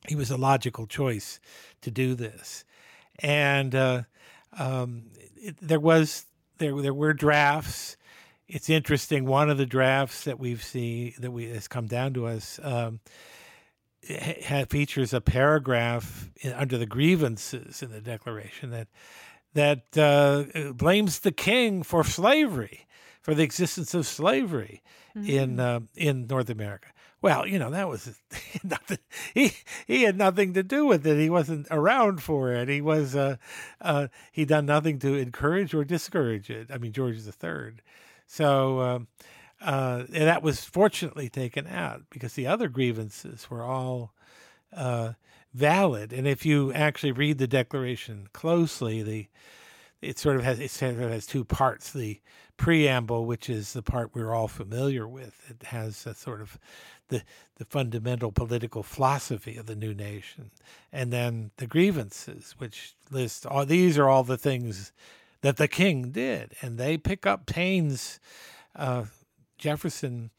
he 0.07 0.15
was 0.15 0.31
a 0.31 0.37
logical 0.37 0.87
choice 0.87 1.41
to 1.81 1.91
do 1.91 2.15
this. 2.15 2.63
And, 3.19 3.75
uh, 3.75 4.03
um, 4.57 5.07
it, 5.35 5.57
there 5.61 5.81
was 5.81 6.27
there 6.59 6.81
there 6.81 6.93
were 6.93 7.11
drafts. 7.11 7.97
It's 8.47 8.69
interesting. 8.69 9.25
One 9.25 9.49
of 9.49 9.57
the 9.57 9.65
drafts 9.65 10.23
that 10.23 10.39
we've 10.39 10.63
seen 10.63 11.13
that 11.19 11.31
we 11.31 11.49
has 11.49 11.67
come 11.67 11.87
down 11.87 12.13
to 12.13 12.27
us 12.27 12.57
um, 12.63 13.01
features 14.69 15.13
a 15.13 15.19
paragraph 15.19 16.29
under 16.53 16.77
the 16.77 16.85
grievances 16.85 17.83
in 17.83 17.91
the 17.91 17.99
Declaration 17.99 18.69
that 18.69 18.87
that 19.55 19.97
uh, 19.97 20.71
blames 20.73 21.19
the 21.19 21.31
king 21.31 21.81
for 21.81 22.03
slavery, 22.03 22.87
for 23.21 23.33
the 23.33 23.43
existence 23.43 23.93
of 23.93 24.05
slavery 24.05 24.83
mm-hmm. 25.17 25.29
in 25.29 25.59
uh, 25.59 25.79
in 25.95 26.27
North 26.27 26.49
America. 26.49 26.89
Well, 27.21 27.47
you 27.47 27.57
know 27.57 27.71
that 27.71 27.87
was 27.87 28.19
nothing. 28.63 28.99
He 29.33 29.53
he 29.87 30.03
had 30.03 30.17
nothing 30.17 30.53
to 30.53 30.61
do 30.61 30.85
with 30.85 31.07
it. 31.07 31.17
He 31.17 31.29
wasn't 31.29 31.67
around 31.71 32.21
for 32.21 32.51
it. 32.51 32.69
He 32.69 32.81
was 32.81 33.15
uh, 33.15 33.37
uh, 33.81 34.09
he 34.31 34.45
done 34.45 34.65
nothing 34.67 34.99
to 34.99 35.15
encourage 35.15 35.73
or 35.73 35.83
discourage 35.83 36.49
it. 36.49 36.69
I 36.69 36.77
mean, 36.77 36.91
George 36.91 37.23
the 37.23 37.31
Third. 37.31 37.81
So 38.27 38.81
um, 38.81 39.07
uh, 39.61 40.03
that 40.09 40.43
was 40.43 40.65
fortunately 40.65 41.29
taken 41.29 41.65
out 41.65 42.03
because 42.09 42.33
the 42.33 42.47
other 42.47 42.67
grievances 42.67 43.49
were 43.49 43.63
all 43.63 44.13
uh, 44.73 45.13
valid. 45.55 46.11
And 46.11 46.27
if 46.27 46.45
you 46.45 46.73
actually 46.73 47.13
read 47.13 47.37
the 47.37 47.47
Declaration 47.47 48.27
closely, 48.33 49.01
the 49.01 49.27
it 50.01 50.19
sort 50.19 50.35
of 50.35 50.43
has 50.43 50.59
it 50.59 50.69
sort 50.69 50.95
of 50.95 51.11
has 51.11 51.25
two 51.25 51.45
parts. 51.45 51.91
The 51.91 52.19
preamble, 52.57 53.25
which 53.25 53.49
is 53.49 53.73
the 53.73 53.81
part 53.81 54.11
we're 54.13 54.33
all 54.33 54.47
familiar 54.47 55.07
with, 55.07 55.41
it 55.49 55.67
has 55.67 56.05
a 56.05 56.13
sort 56.13 56.41
of 56.41 56.59
the 57.07 57.23
the 57.55 57.65
fundamental 57.65 58.31
political 58.31 58.83
philosophy 58.83 59.55
of 59.55 59.65
the 59.65 59.75
new 59.75 59.93
nation, 59.93 60.51
and 60.91 61.11
then 61.11 61.51
the 61.57 61.67
grievances, 61.67 62.55
which 62.57 62.93
list 63.09 63.45
all 63.45 63.65
these 63.65 63.97
are 63.97 64.09
all 64.09 64.23
the 64.23 64.37
things 64.37 64.91
that 65.41 65.57
the 65.57 65.67
king 65.67 66.11
did, 66.11 66.53
and 66.61 66.77
they 66.77 66.97
pick 66.97 67.25
up 67.25 67.45
Paine's. 67.45 68.19
Uh, 68.75 69.05
Jefferson 69.57 70.31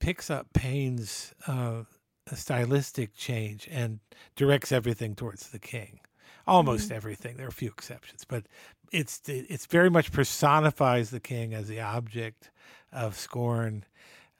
picks 0.00 0.28
up 0.28 0.52
Paine's 0.52 1.32
uh, 1.46 1.84
stylistic 2.32 3.14
change 3.14 3.68
and 3.70 4.00
directs 4.36 4.72
everything 4.72 5.14
towards 5.14 5.48
the 5.48 5.58
king 5.58 6.00
almost 6.46 6.86
mm-hmm. 6.86 6.96
everything. 6.96 7.36
There 7.36 7.46
are 7.46 7.50
a 7.50 7.52
few 7.52 7.70
exceptions, 7.70 8.24
but 8.24 8.44
it's 8.92 9.20
it's 9.26 9.66
very 9.66 9.90
much 9.90 10.12
personifies 10.12 11.10
the 11.10 11.20
king 11.20 11.54
as 11.54 11.68
the 11.68 11.80
object 11.80 12.50
of 12.92 13.18
scorn, 13.18 13.84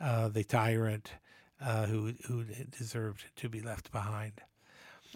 uh, 0.01 0.29
the 0.29 0.44
tyrant 0.44 1.12
uh, 1.61 1.87
who 1.87 2.12
who 2.27 2.44
deserved 2.77 3.25
to 3.37 3.49
be 3.49 3.61
left 3.61 3.90
behind. 3.90 4.33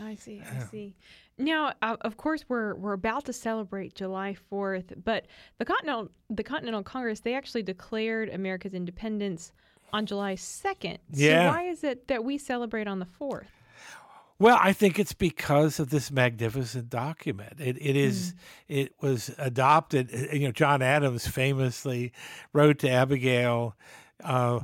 I 0.00 0.14
see. 0.14 0.40
I 0.40 0.64
see. 0.64 0.94
Now, 1.38 1.72
uh, 1.82 1.96
of 2.02 2.16
course, 2.16 2.44
we're 2.48 2.74
we're 2.74 2.92
about 2.92 3.24
to 3.26 3.32
celebrate 3.32 3.94
July 3.94 4.34
Fourth, 4.34 4.92
but 5.04 5.26
the 5.58 5.64
Continental 5.64 6.10
the 6.30 6.44
Continental 6.44 6.82
Congress 6.82 7.20
they 7.20 7.34
actually 7.34 7.62
declared 7.62 8.28
America's 8.28 8.74
independence 8.74 9.52
on 9.92 10.06
July 10.06 10.34
second. 10.34 10.98
Yeah. 11.12 11.50
So 11.50 11.56
why 11.56 11.62
is 11.64 11.84
it 11.84 12.08
that 12.08 12.24
we 12.24 12.38
celebrate 12.38 12.86
on 12.86 12.98
the 12.98 13.06
fourth? 13.06 13.50
Well, 14.40 14.58
I 14.60 14.72
think 14.72 15.00
it's 15.00 15.14
because 15.14 15.80
of 15.80 15.90
this 15.90 16.12
magnificent 16.12 16.88
document. 16.88 17.54
It 17.58 17.76
it 17.80 17.96
is 17.96 18.32
mm. 18.32 18.36
it 18.68 18.94
was 19.00 19.34
adopted. 19.38 20.10
Uh, 20.14 20.32
you 20.32 20.46
know, 20.46 20.52
John 20.52 20.80
Adams 20.80 21.26
famously 21.26 22.12
wrote 22.52 22.78
to 22.80 22.90
Abigail. 22.90 23.76
Uh, 24.22 24.60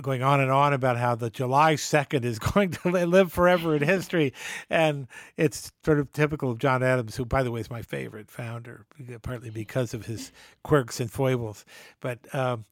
going 0.00 0.22
on 0.22 0.40
and 0.40 0.50
on 0.50 0.72
about 0.72 0.96
how 0.96 1.14
the 1.14 1.30
July 1.30 1.74
2nd 1.74 2.24
is 2.24 2.38
going 2.54 2.70
to 2.70 2.88
live 2.88 3.32
forever 3.32 3.76
in 3.76 3.82
history. 3.86 4.32
And 4.70 5.06
it's 5.36 5.72
sort 5.84 5.98
of 5.98 6.12
typical 6.12 6.50
of 6.50 6.58
John 6.58 6.82
Adams, 6.82 7.16
who, 7.16 7.24
by 7.24 7.42
the 7.42 7.50
way, 7.50 7.60
is 7.60 7.70
my 7.70 7.82
favorite 7.82 8.30
founder, 8.30 8.86
partly 9.22 9.50
because 9.50 9.94
of 9.94 10.06
his 10.06 10.32
quirks 10.62 11.00
and 11.00 11.10
foibles. 11.10 11.64
But 12.00 12.34
um, 12.34 12.64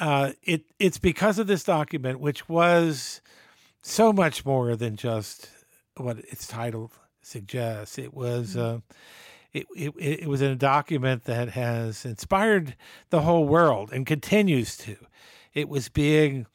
uh, 0.00 0.32
it 0.42 0.64
it's 0.78 0.98
because 0.98 1.38
of 1.38 1.46
this 1.46 1.64
document, 1.64 2.20
which 2.20 2.48
was 2.48 3.20
so 3.82 4.12
much 4.12 4.44
more 4.44 4.76
than 4.76 4.96
just 4.96 5.48
what 5.96 6.18
its 6.18 6.46
title 6.46 6.90
suggests. 7.22 7.98
It 7.98 8.14
was. 8.14 8.56
Mm-hmm. 8.56 8.76
Uh, 8.76 8.78
it, 9.52 9.66
it, 9.76 9.94
it 9.96 10.28
was 10.28 10.40
a 10.40 10.56
document 10.56 11.26
that 11.26 11.50
has 11.50 12.04
inspired 12.04 12.74
the 13.10 13.20
whole 13.20 13.46
world 13.46 13.92
and 13.92 14.04
continues 14.04 14.76
to. 14.78 14.96
It 15.52 15.68
was 15.68 15.88
being 15.88 16.46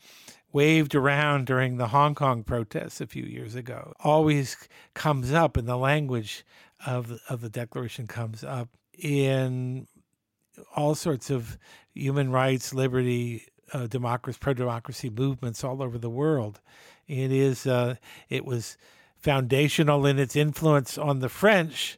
waved 0.51 0.95
around 0.95 1.45
during 1.45 1.77
the 1.77 1.87
Hong 1.87 2.15
Kong 2.15 2.43
protests 2.43 2.99
a 2.99 3.07
few 3.07 3.23
years 3.23 3.55
ago. 3.55 3.93
Always 4.03 4.57
comes 4.93 5.31
up 5.31 5.57
in 5.57 5.65
the 5.65 5.77
language 5.77 6.43
of 6.85 7.07
the, 7.07 7.19
of 7.29 7.41
the 7.41 7.49
Declaration 7.49 8.07
comes 8.07 8.43
up 8.43 8.69
in 8.97 9.87
all 10.75 10.95
sorts 10.95 11.29
of 11.29 11.57
human 11.93 12.31
rights, 12.31 12.73
liberty, 12.73 13.45
uh, 13.73 13.87
democracy, 13.87 14.37
pro-democracy 14.41 15.09
movements 15.09 15.63
all 15.63 15.81
over 15.81 15.97
the 15.97 16.09
world. 16.09 16.59
It 17.07 17.31
is. 17.31 17.65
Uh, 17.65 17.95
it 18.29 18.45
was 18.45 18.77
foundational 19.17 20.05
in 20.05 20.17
its 20.17 20.35
influence 20.35 20.97
on 20.97 21.19
the 21.19 21.29
French, 21.29 21.97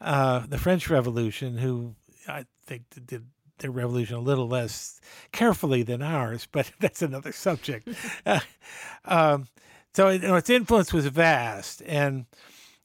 uh, 0.00 0.46
the 0.46 0.58
French 0.58 0.88
Revolution, 0.88 1.58
who 1.58 1.94
I 2.26 2.46
think 2.66 2.84
did 3.06 3.26
their 3.58 3.70
revolution 3.70 4.16
a 4.16 4.20
little 4.20 4.48
less 4.48 5.00
carefully 5.30 5.82
than 5.82 6.02
ours, 6.02 6.46
but 6.50 6.70
that's 6.80 7.02
another 7.02 7.32
subject. 7.32 7.88
uh, 8.26 8.40
um, 9.04 9.48
so 9.94 10.08
you 10.08 10.20
know, 10.20 10.36
its 10.36 10.50
influence 10.50 10.92
was 10.92 11.06
vast, 11.06 11.82
and 11.86 12.26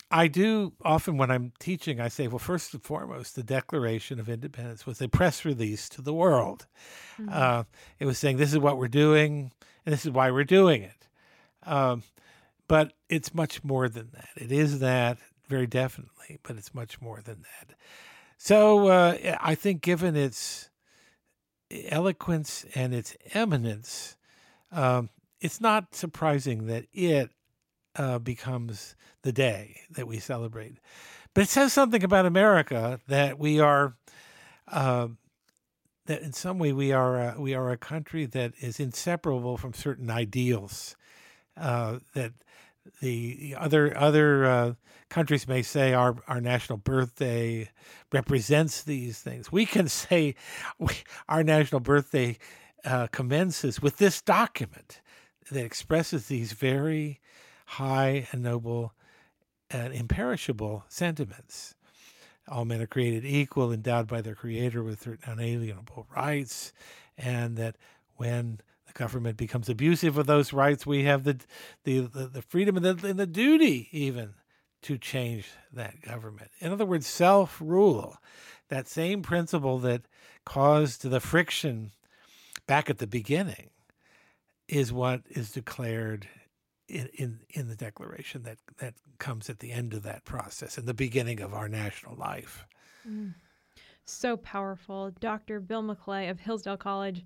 I 0.09 0.27
do 0.27 0.73
often 0.83 1.17
when 1.17 1.29
I'm 1.29 1.51
teaching, 1.59 1.99
I 1.99 2.07
say, 2.07 2.27
well, 2.27 2.39
first 2.39 2.73
and 2.73 2.81
foremost, 2.81 3.35
the 3.35 3.43
Declaration 3.43 4.19
of 4.19 4.29
Independence 4.29 4.85
was 4.85 5.01
a 5.01 5.09
press 5.09 5.43
release 5.43 5.89
to 5.89 6.01
the 6.01 6.13
world. 6.13 6.65
Mm-hmm. 7.19 7.29
Uh, 7.31 7.63
it 7.99 8.05
was 8.05 8.17
saying 8.17 8.37
this 8.37 8.53
is 8.53 8.59
what 8.59 8.77
we're 8.77 8.87
doing, 8.87 9.51
and 9.85 9.93
this 9.93 10.05
is 10.05 10.11
why 10.11 10.31
we're 10.31 10.45
doing 10.45 10.81
it. 10.83 11.07
Um, 11.63 12.03
but 12.67 12.93
it's 13.09 13.33
much 13.33 13.63
more 13.63 13.89
than 13.89 14.09
that. 14.13 14.29
It 14.37 14.51
is 14.51 14.79
that 14.79 15.17
very 15.47 15.67
definitely, 15.67 16.39
but 16.43 16.57
it's 16.57 16.73
much 16.73 17.01
more 17.01 17.21
than 17.21 17.41
that. 17.41 17.75
So 18.37 18.87
uh, 18.87 19.37
I 19.41 19.55
think, 19.55 19.81
given 19.81 20.15
its 20.15 20.69
eloquence 21.89 22.65
and 22.75 22.93
its 22.93 23.15
eminence, 23.33 24.15
um, 24.71 25.09
it's 25.41 25.59
not 25.59 25.95
surprising 25.95 26.67
that 26.67 26.85
it 26.93 27.31
uh, 27.97 28.19
becomes 28.19 28.95
the 29.23 29.31
day 29.31 29.81
that 29.91 30.07
we 30.07 30.19
celebrate. 30.19 30.77
But 31.33 31.43
it 31.43 31.49
says 31.49 31.73
something 31.73 32.03
about 32.03 32.25
America 32.25 32.99
that 33.07 33.37
we 33.37 33.59
are, 33.59 33.95
uh, 34.67 35.09
that 36.05 36.21
in 36.21 36.33
some 36.33 36.59
way 36.59 36.73
we 36.73 36.91
are 36.91 37.19
a, 37.19 37.35
we 37.41 37.53
are 37.53 37.69
a 37.69 37.77
country 37.77 38.25
that 38.25 38.53
is 38.59 38.79
inseparable 38.79 39.57
from 39.57 39.73
certain 39.73 40.09
ideals. 40.09 40.95
Uh, 41.55 41.99
that 42.13 42.33
the 43.01 43.55
other 43.57 43.95
other 43.97 44.45
uh, 44.45 44.73
countries 45.09 45.47
may 45.47 45.61
say 45.61 45.93
our 45.93 46.15
our 46.27 46.41
national 46.41 46.77
birthday 46.77 47.69
represents 48.11 48.83
these 48.83 49.19
things. 49.19 49.51
We 49.51 49.65
can 49.65 49.87
say 49.89 50.35
we, 50.79 50.93
our 51.27 51.43
national 51.43 51.81
birthday 51.81 52.37
uh, 52.85 53.07
commences 53.07 53.81
with 53.81 53.97
this 53.97 54.21
document 54.21 55.01
that 55.51 55.63
expresses 55.63 56.27
these 56.27 56.53
very 56.53 57.19
high 57.67 58.27
and 58.31 58.41
noble 58.41 58.93
and 59.69 59.93
imperishable 59.93 60.85
sentiments. 60.87 61.75
All 62.47 62.63
men 62.63 62.81
are 62.81 62.87
created 62.87 63.25
equal, 63.25 63.73
endowed 63.73 64.07
by 64.07 64.21
their 64.21 64.35
Creator 64.35 64.81
with 64.83 65.03
certain 65.03 65.29
unalienable 65.29 66.07
rights, 66.15 66.71
and 67.17 67.57
that 67.57 67.75
when 68.15 68.61
the 68.87 68.93
government 68.93 69.35
becomes 69.35 69.67
abusive 69.67 70.17
of 70.17 70.27
those 70.27 70.53
rights, 70.53 70.85
we 70.85 71.03
have 71.03 71.25
the 71.25 71.39
the, 71.83 71.99
the, 71.99 72.27
the 72.27 72.41
freedom 72.41 72.77
and 72.77 72.85
the, 72.85 73.07
and 73.07 73.19
the 73.19 73.27
duty 73.27 73.89
even 73.91 74.35
to 74.83 74.97
change 74.97 75.49
that 75.73 76.01
government. 76.01 76.51
In 76.59 76.71
other 76.71 76.85
words, 76.85 77.05
self 77.05 77.59
rule, 77.59 78.15
that 78.69 78.87
same 78.87 79.21
principle 79.21 79.77
that 79.79 80.03
caused 80.45 81.01
the 81.01 81.19
friction 81.19 81.91
back 82.65 82.89
at 82.89 82.99
the 82.99 83.07
beginning, 83.07 83.71
is 84.69 84.93
what 84.93 85.21
is 85.29 85.51
declared 85.51 86.29
in, 86.87 87.09
in, 87.13 87.39
in 87.49 87.67
the 87.67 87.75
declaration 87.75 88.43
that, 88.43 88.57
that 88.77 88.93
comes 89.19 89.49
at 89.49 89.59
the 89.59 89.71
end 89.71 89.93
of 89.93 90.03
that 90.03 90.25
process 90.25 90.77
and 90.77 90.87
the 90.87 90.93
beginning 90.93 91.41
of 91.41 91.53
our 91.53 91.67
national 91.67 92.15
life. 92.15 92.65
Mm. 93.07 93.33
So 94.05 94.37
powerful. 94.37 95.11
Dr. 95.19 95.59
Bill 95.59 95.83
McClay 95.83 96.29
of 96.29 96.39
Hillsdale 96.39 96.77
College. 96.77 97.25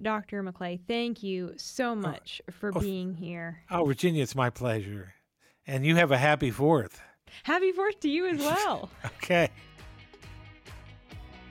Dr. 0.00 0.42
McClay, 0.44 0.78
thank 0.86 1.22
you 1.22 1.54
so 1.56 1.90
oh, 1.90 1.94
much 1.96 2.40
oh, 2.48 2.52
for 2.52 2.70
oh, 2.74 2.80
being 2.80 3.14
here. 3.14 3.62
Oh, 3.70 3.84
Virginia, 3.84 4.22
it's 4.22 4.36
my 4.36 4.50
pleasure. 4.50 5.14
And 5.66 5.84
you 5.84 5.96
have 5.96 6.12
a 6.12 6.18
happy 6.18 6.50
fourth. 6.50 7.00
Happy 7.42 7.72
fourth 7.72 7.98
to 8.00 8.08
you 8.08 8.28
as 8.28 8.38
well. 8.38 8.90
okay. 9.04 9.48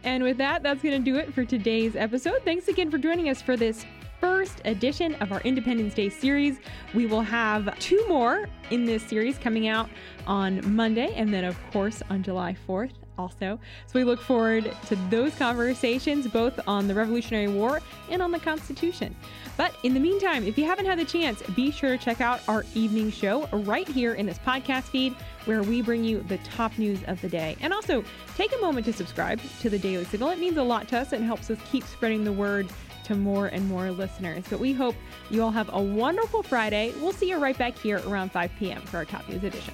And 0.03 0.23
with 0.23 0.37
that, 0.37 0.63
that's 0.63 0.81
going 0.81 1.03
to 1.03 1.11
do 1.11 1.17
it 1.17 1.33
for 1.33 1.43
today's 1.43 1.95
episode. 1.95 2.41
Thanks 2.45 2.67
again 2.67 2.89
for 2.89 2.97
joining 2.97 3.29
us 3.29 3.41
for 3.41 3.57
this 3.57 3.85
first 4.19 4.61
edition 4.65 5.15
of 5.15 5.31
our 5.31 5.41
Independence 5.41 5.93
Day 5.93 6.09
series. 6.09 6.59
We 6.93 7.05
will 7.05 7.21
have 7.21 7.77
two 7.79 8.03
more 8.07 8.47
in 8.71 8.85
this 8.85 9.03
series 9.03 9.37
coming 9.37 9.67
out 9.67 9.89
on 10.25 10.75
Monday 10.75 11.13
and 11.15 11.33
then, 11.33 11.43
of 11.43 11.57
course, 11.71 12.01
on 12.09 12.23
July 12.23 12.55
4th 12.67 12.91
also. 13.17 13.59
So 13.87 13.93
we 13.93 14.03
look 14.03 14.21
forward 14.21 14.71
to 14.87 14.95
those 15.09 15.33
conversations 15.35 16.27
both 16.27 16.59
on 16.67 16.87
the 16.87 16.93
Revolutionary 16.93 17.47
War 17.47 17.81
and 18.09 18.21
on 18.21 18.31
the 18.31 18.39
Constitution. 18.39 19.15
But 19.55 19.73
in 19.83 19.93
the 19.93 19.99
meantime, 19.99 20.45
if 20.45 20.57
you 20.57 20.65
haven't 20.65 20.85
had 20.85 20.99
the 20.99 21.05
chance, 21.05 21.41
be 21.55 21.71
sure 21.71 21.97
to 21.97 21.97
check 21.97 22.21
out 22.21 22.41
our 22.47 22.63
evening 22.75 23.11
show 23.11 23.47
right 23.51 23.87
here 23.87 24.13
in 24.13 24.25
this 24.25 24.37
podcast 24.39 24.83
feed 24.83 25.15
where 25.45 25.63
we 25.63 25.81
bring 25.81 26.03
you 26.03 26.21
the 26.27 26.37
top 26.39 26.77
news 26.77 26.99
of 27.07 27.19
the 27.21 27.29
day. 27.29 27.55
And 27.61 27.73
also 27.73 28.03
take 28.35 28.53
a 28.53 28.61
moment 28.61 28.85
to 28.85 28.93
subscribe 28.93 29.41
to 29.61 29.69
the 29.69 29.79
Daily 29.79 30.05
Signal. 30.05 30.29
It 30.29 30.39
means 30.39 30.57
a 30.57 30.63
lot 30.63 30.87
to 30.89 30.99
us 30.99 31.13
and 31.13 31.23
helps 31.23 31.49
us 31.49 31.57
keep 31.71 31.85
spreading 31.85 32.23
the 32.23 32.31
word 32.31 32.67
to 33.07 33.15
more 33.15 33.47
and 33.47 33.67
more 33.67 33.91
listeners. 33.91 34.43
But 34.49 34.59
we 34.59 34.73
hope 34.73 34.95
you 35.29 35.43
all 35.43 35.51
have 35.51 35.69
a 35.73 35.81
wonderful 35.81 36.43
Friday. 36.43 36.93
We'll 37.01 37.13
see 37.13 37.29
you 37.29 37.37
right 37.37 37.57
back 37.57 37.77
here 37.77 38.01
around 38.07 38.31
5 38.31 38.51
p.m. 38.59 38.81
for 38.81 38.97
our 38.97 39.05
Top 39.05 39.27
News 39.27 39.43
Edition. 39.43 39.73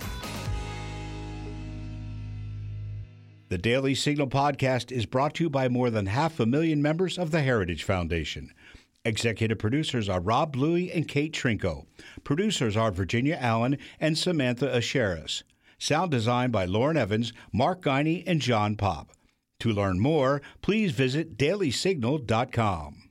The 3.50 3.58
Daily 3.58 3.94
Signal 3.94 4.28
podcast 4.28 4.92
is 4.92 5.06
brought 5.06 5.36
to 5.36 5.44
you 5.44 5.50
by 5.50 5.70
more 5.70 5.90
than 5.90 6.08
half 6.08 6.40
a 6.40 6.46
million 6.46 6.82
members 6.82 7.20
of 7.20 7.30
the 7.30 7.42
Heritage 7.42 7.84
Foundation. 7.84 8.52
Executive 9.06 9.60
producers 9.60 10.08
are 10.08 10.22
Rob 10.22 10.54
Bluey 10.54 10.92
and 10.92 11.08
Kate 11.08 11.34
Trinko. 11.34 11.86
Producers 12.24 12.78
are 12.78 12.92
Virginia 12.92 13.38
Allen 13.40 13.78
and 14.00 14.18
Samantha 14.18 14.68
Aschieris. 14.68 15.44
Sound 15.78 16.10
design 16.10 16.50
by 16.50 16.66
Lauren 16.66 16.96
Evans, 16.96 17.34
Mark 17.52 17.84
Geiney, 17.84 18.24
and 18.26 18.40
John 18.40 18.76
Popp. 18.76 19.12
To 19.60 19.70
learn 19.70 20.00
more, 20.00 20.42
please 20.62 20.94
visit 20.94 21.38
dailysignal.com. 21.38 23.03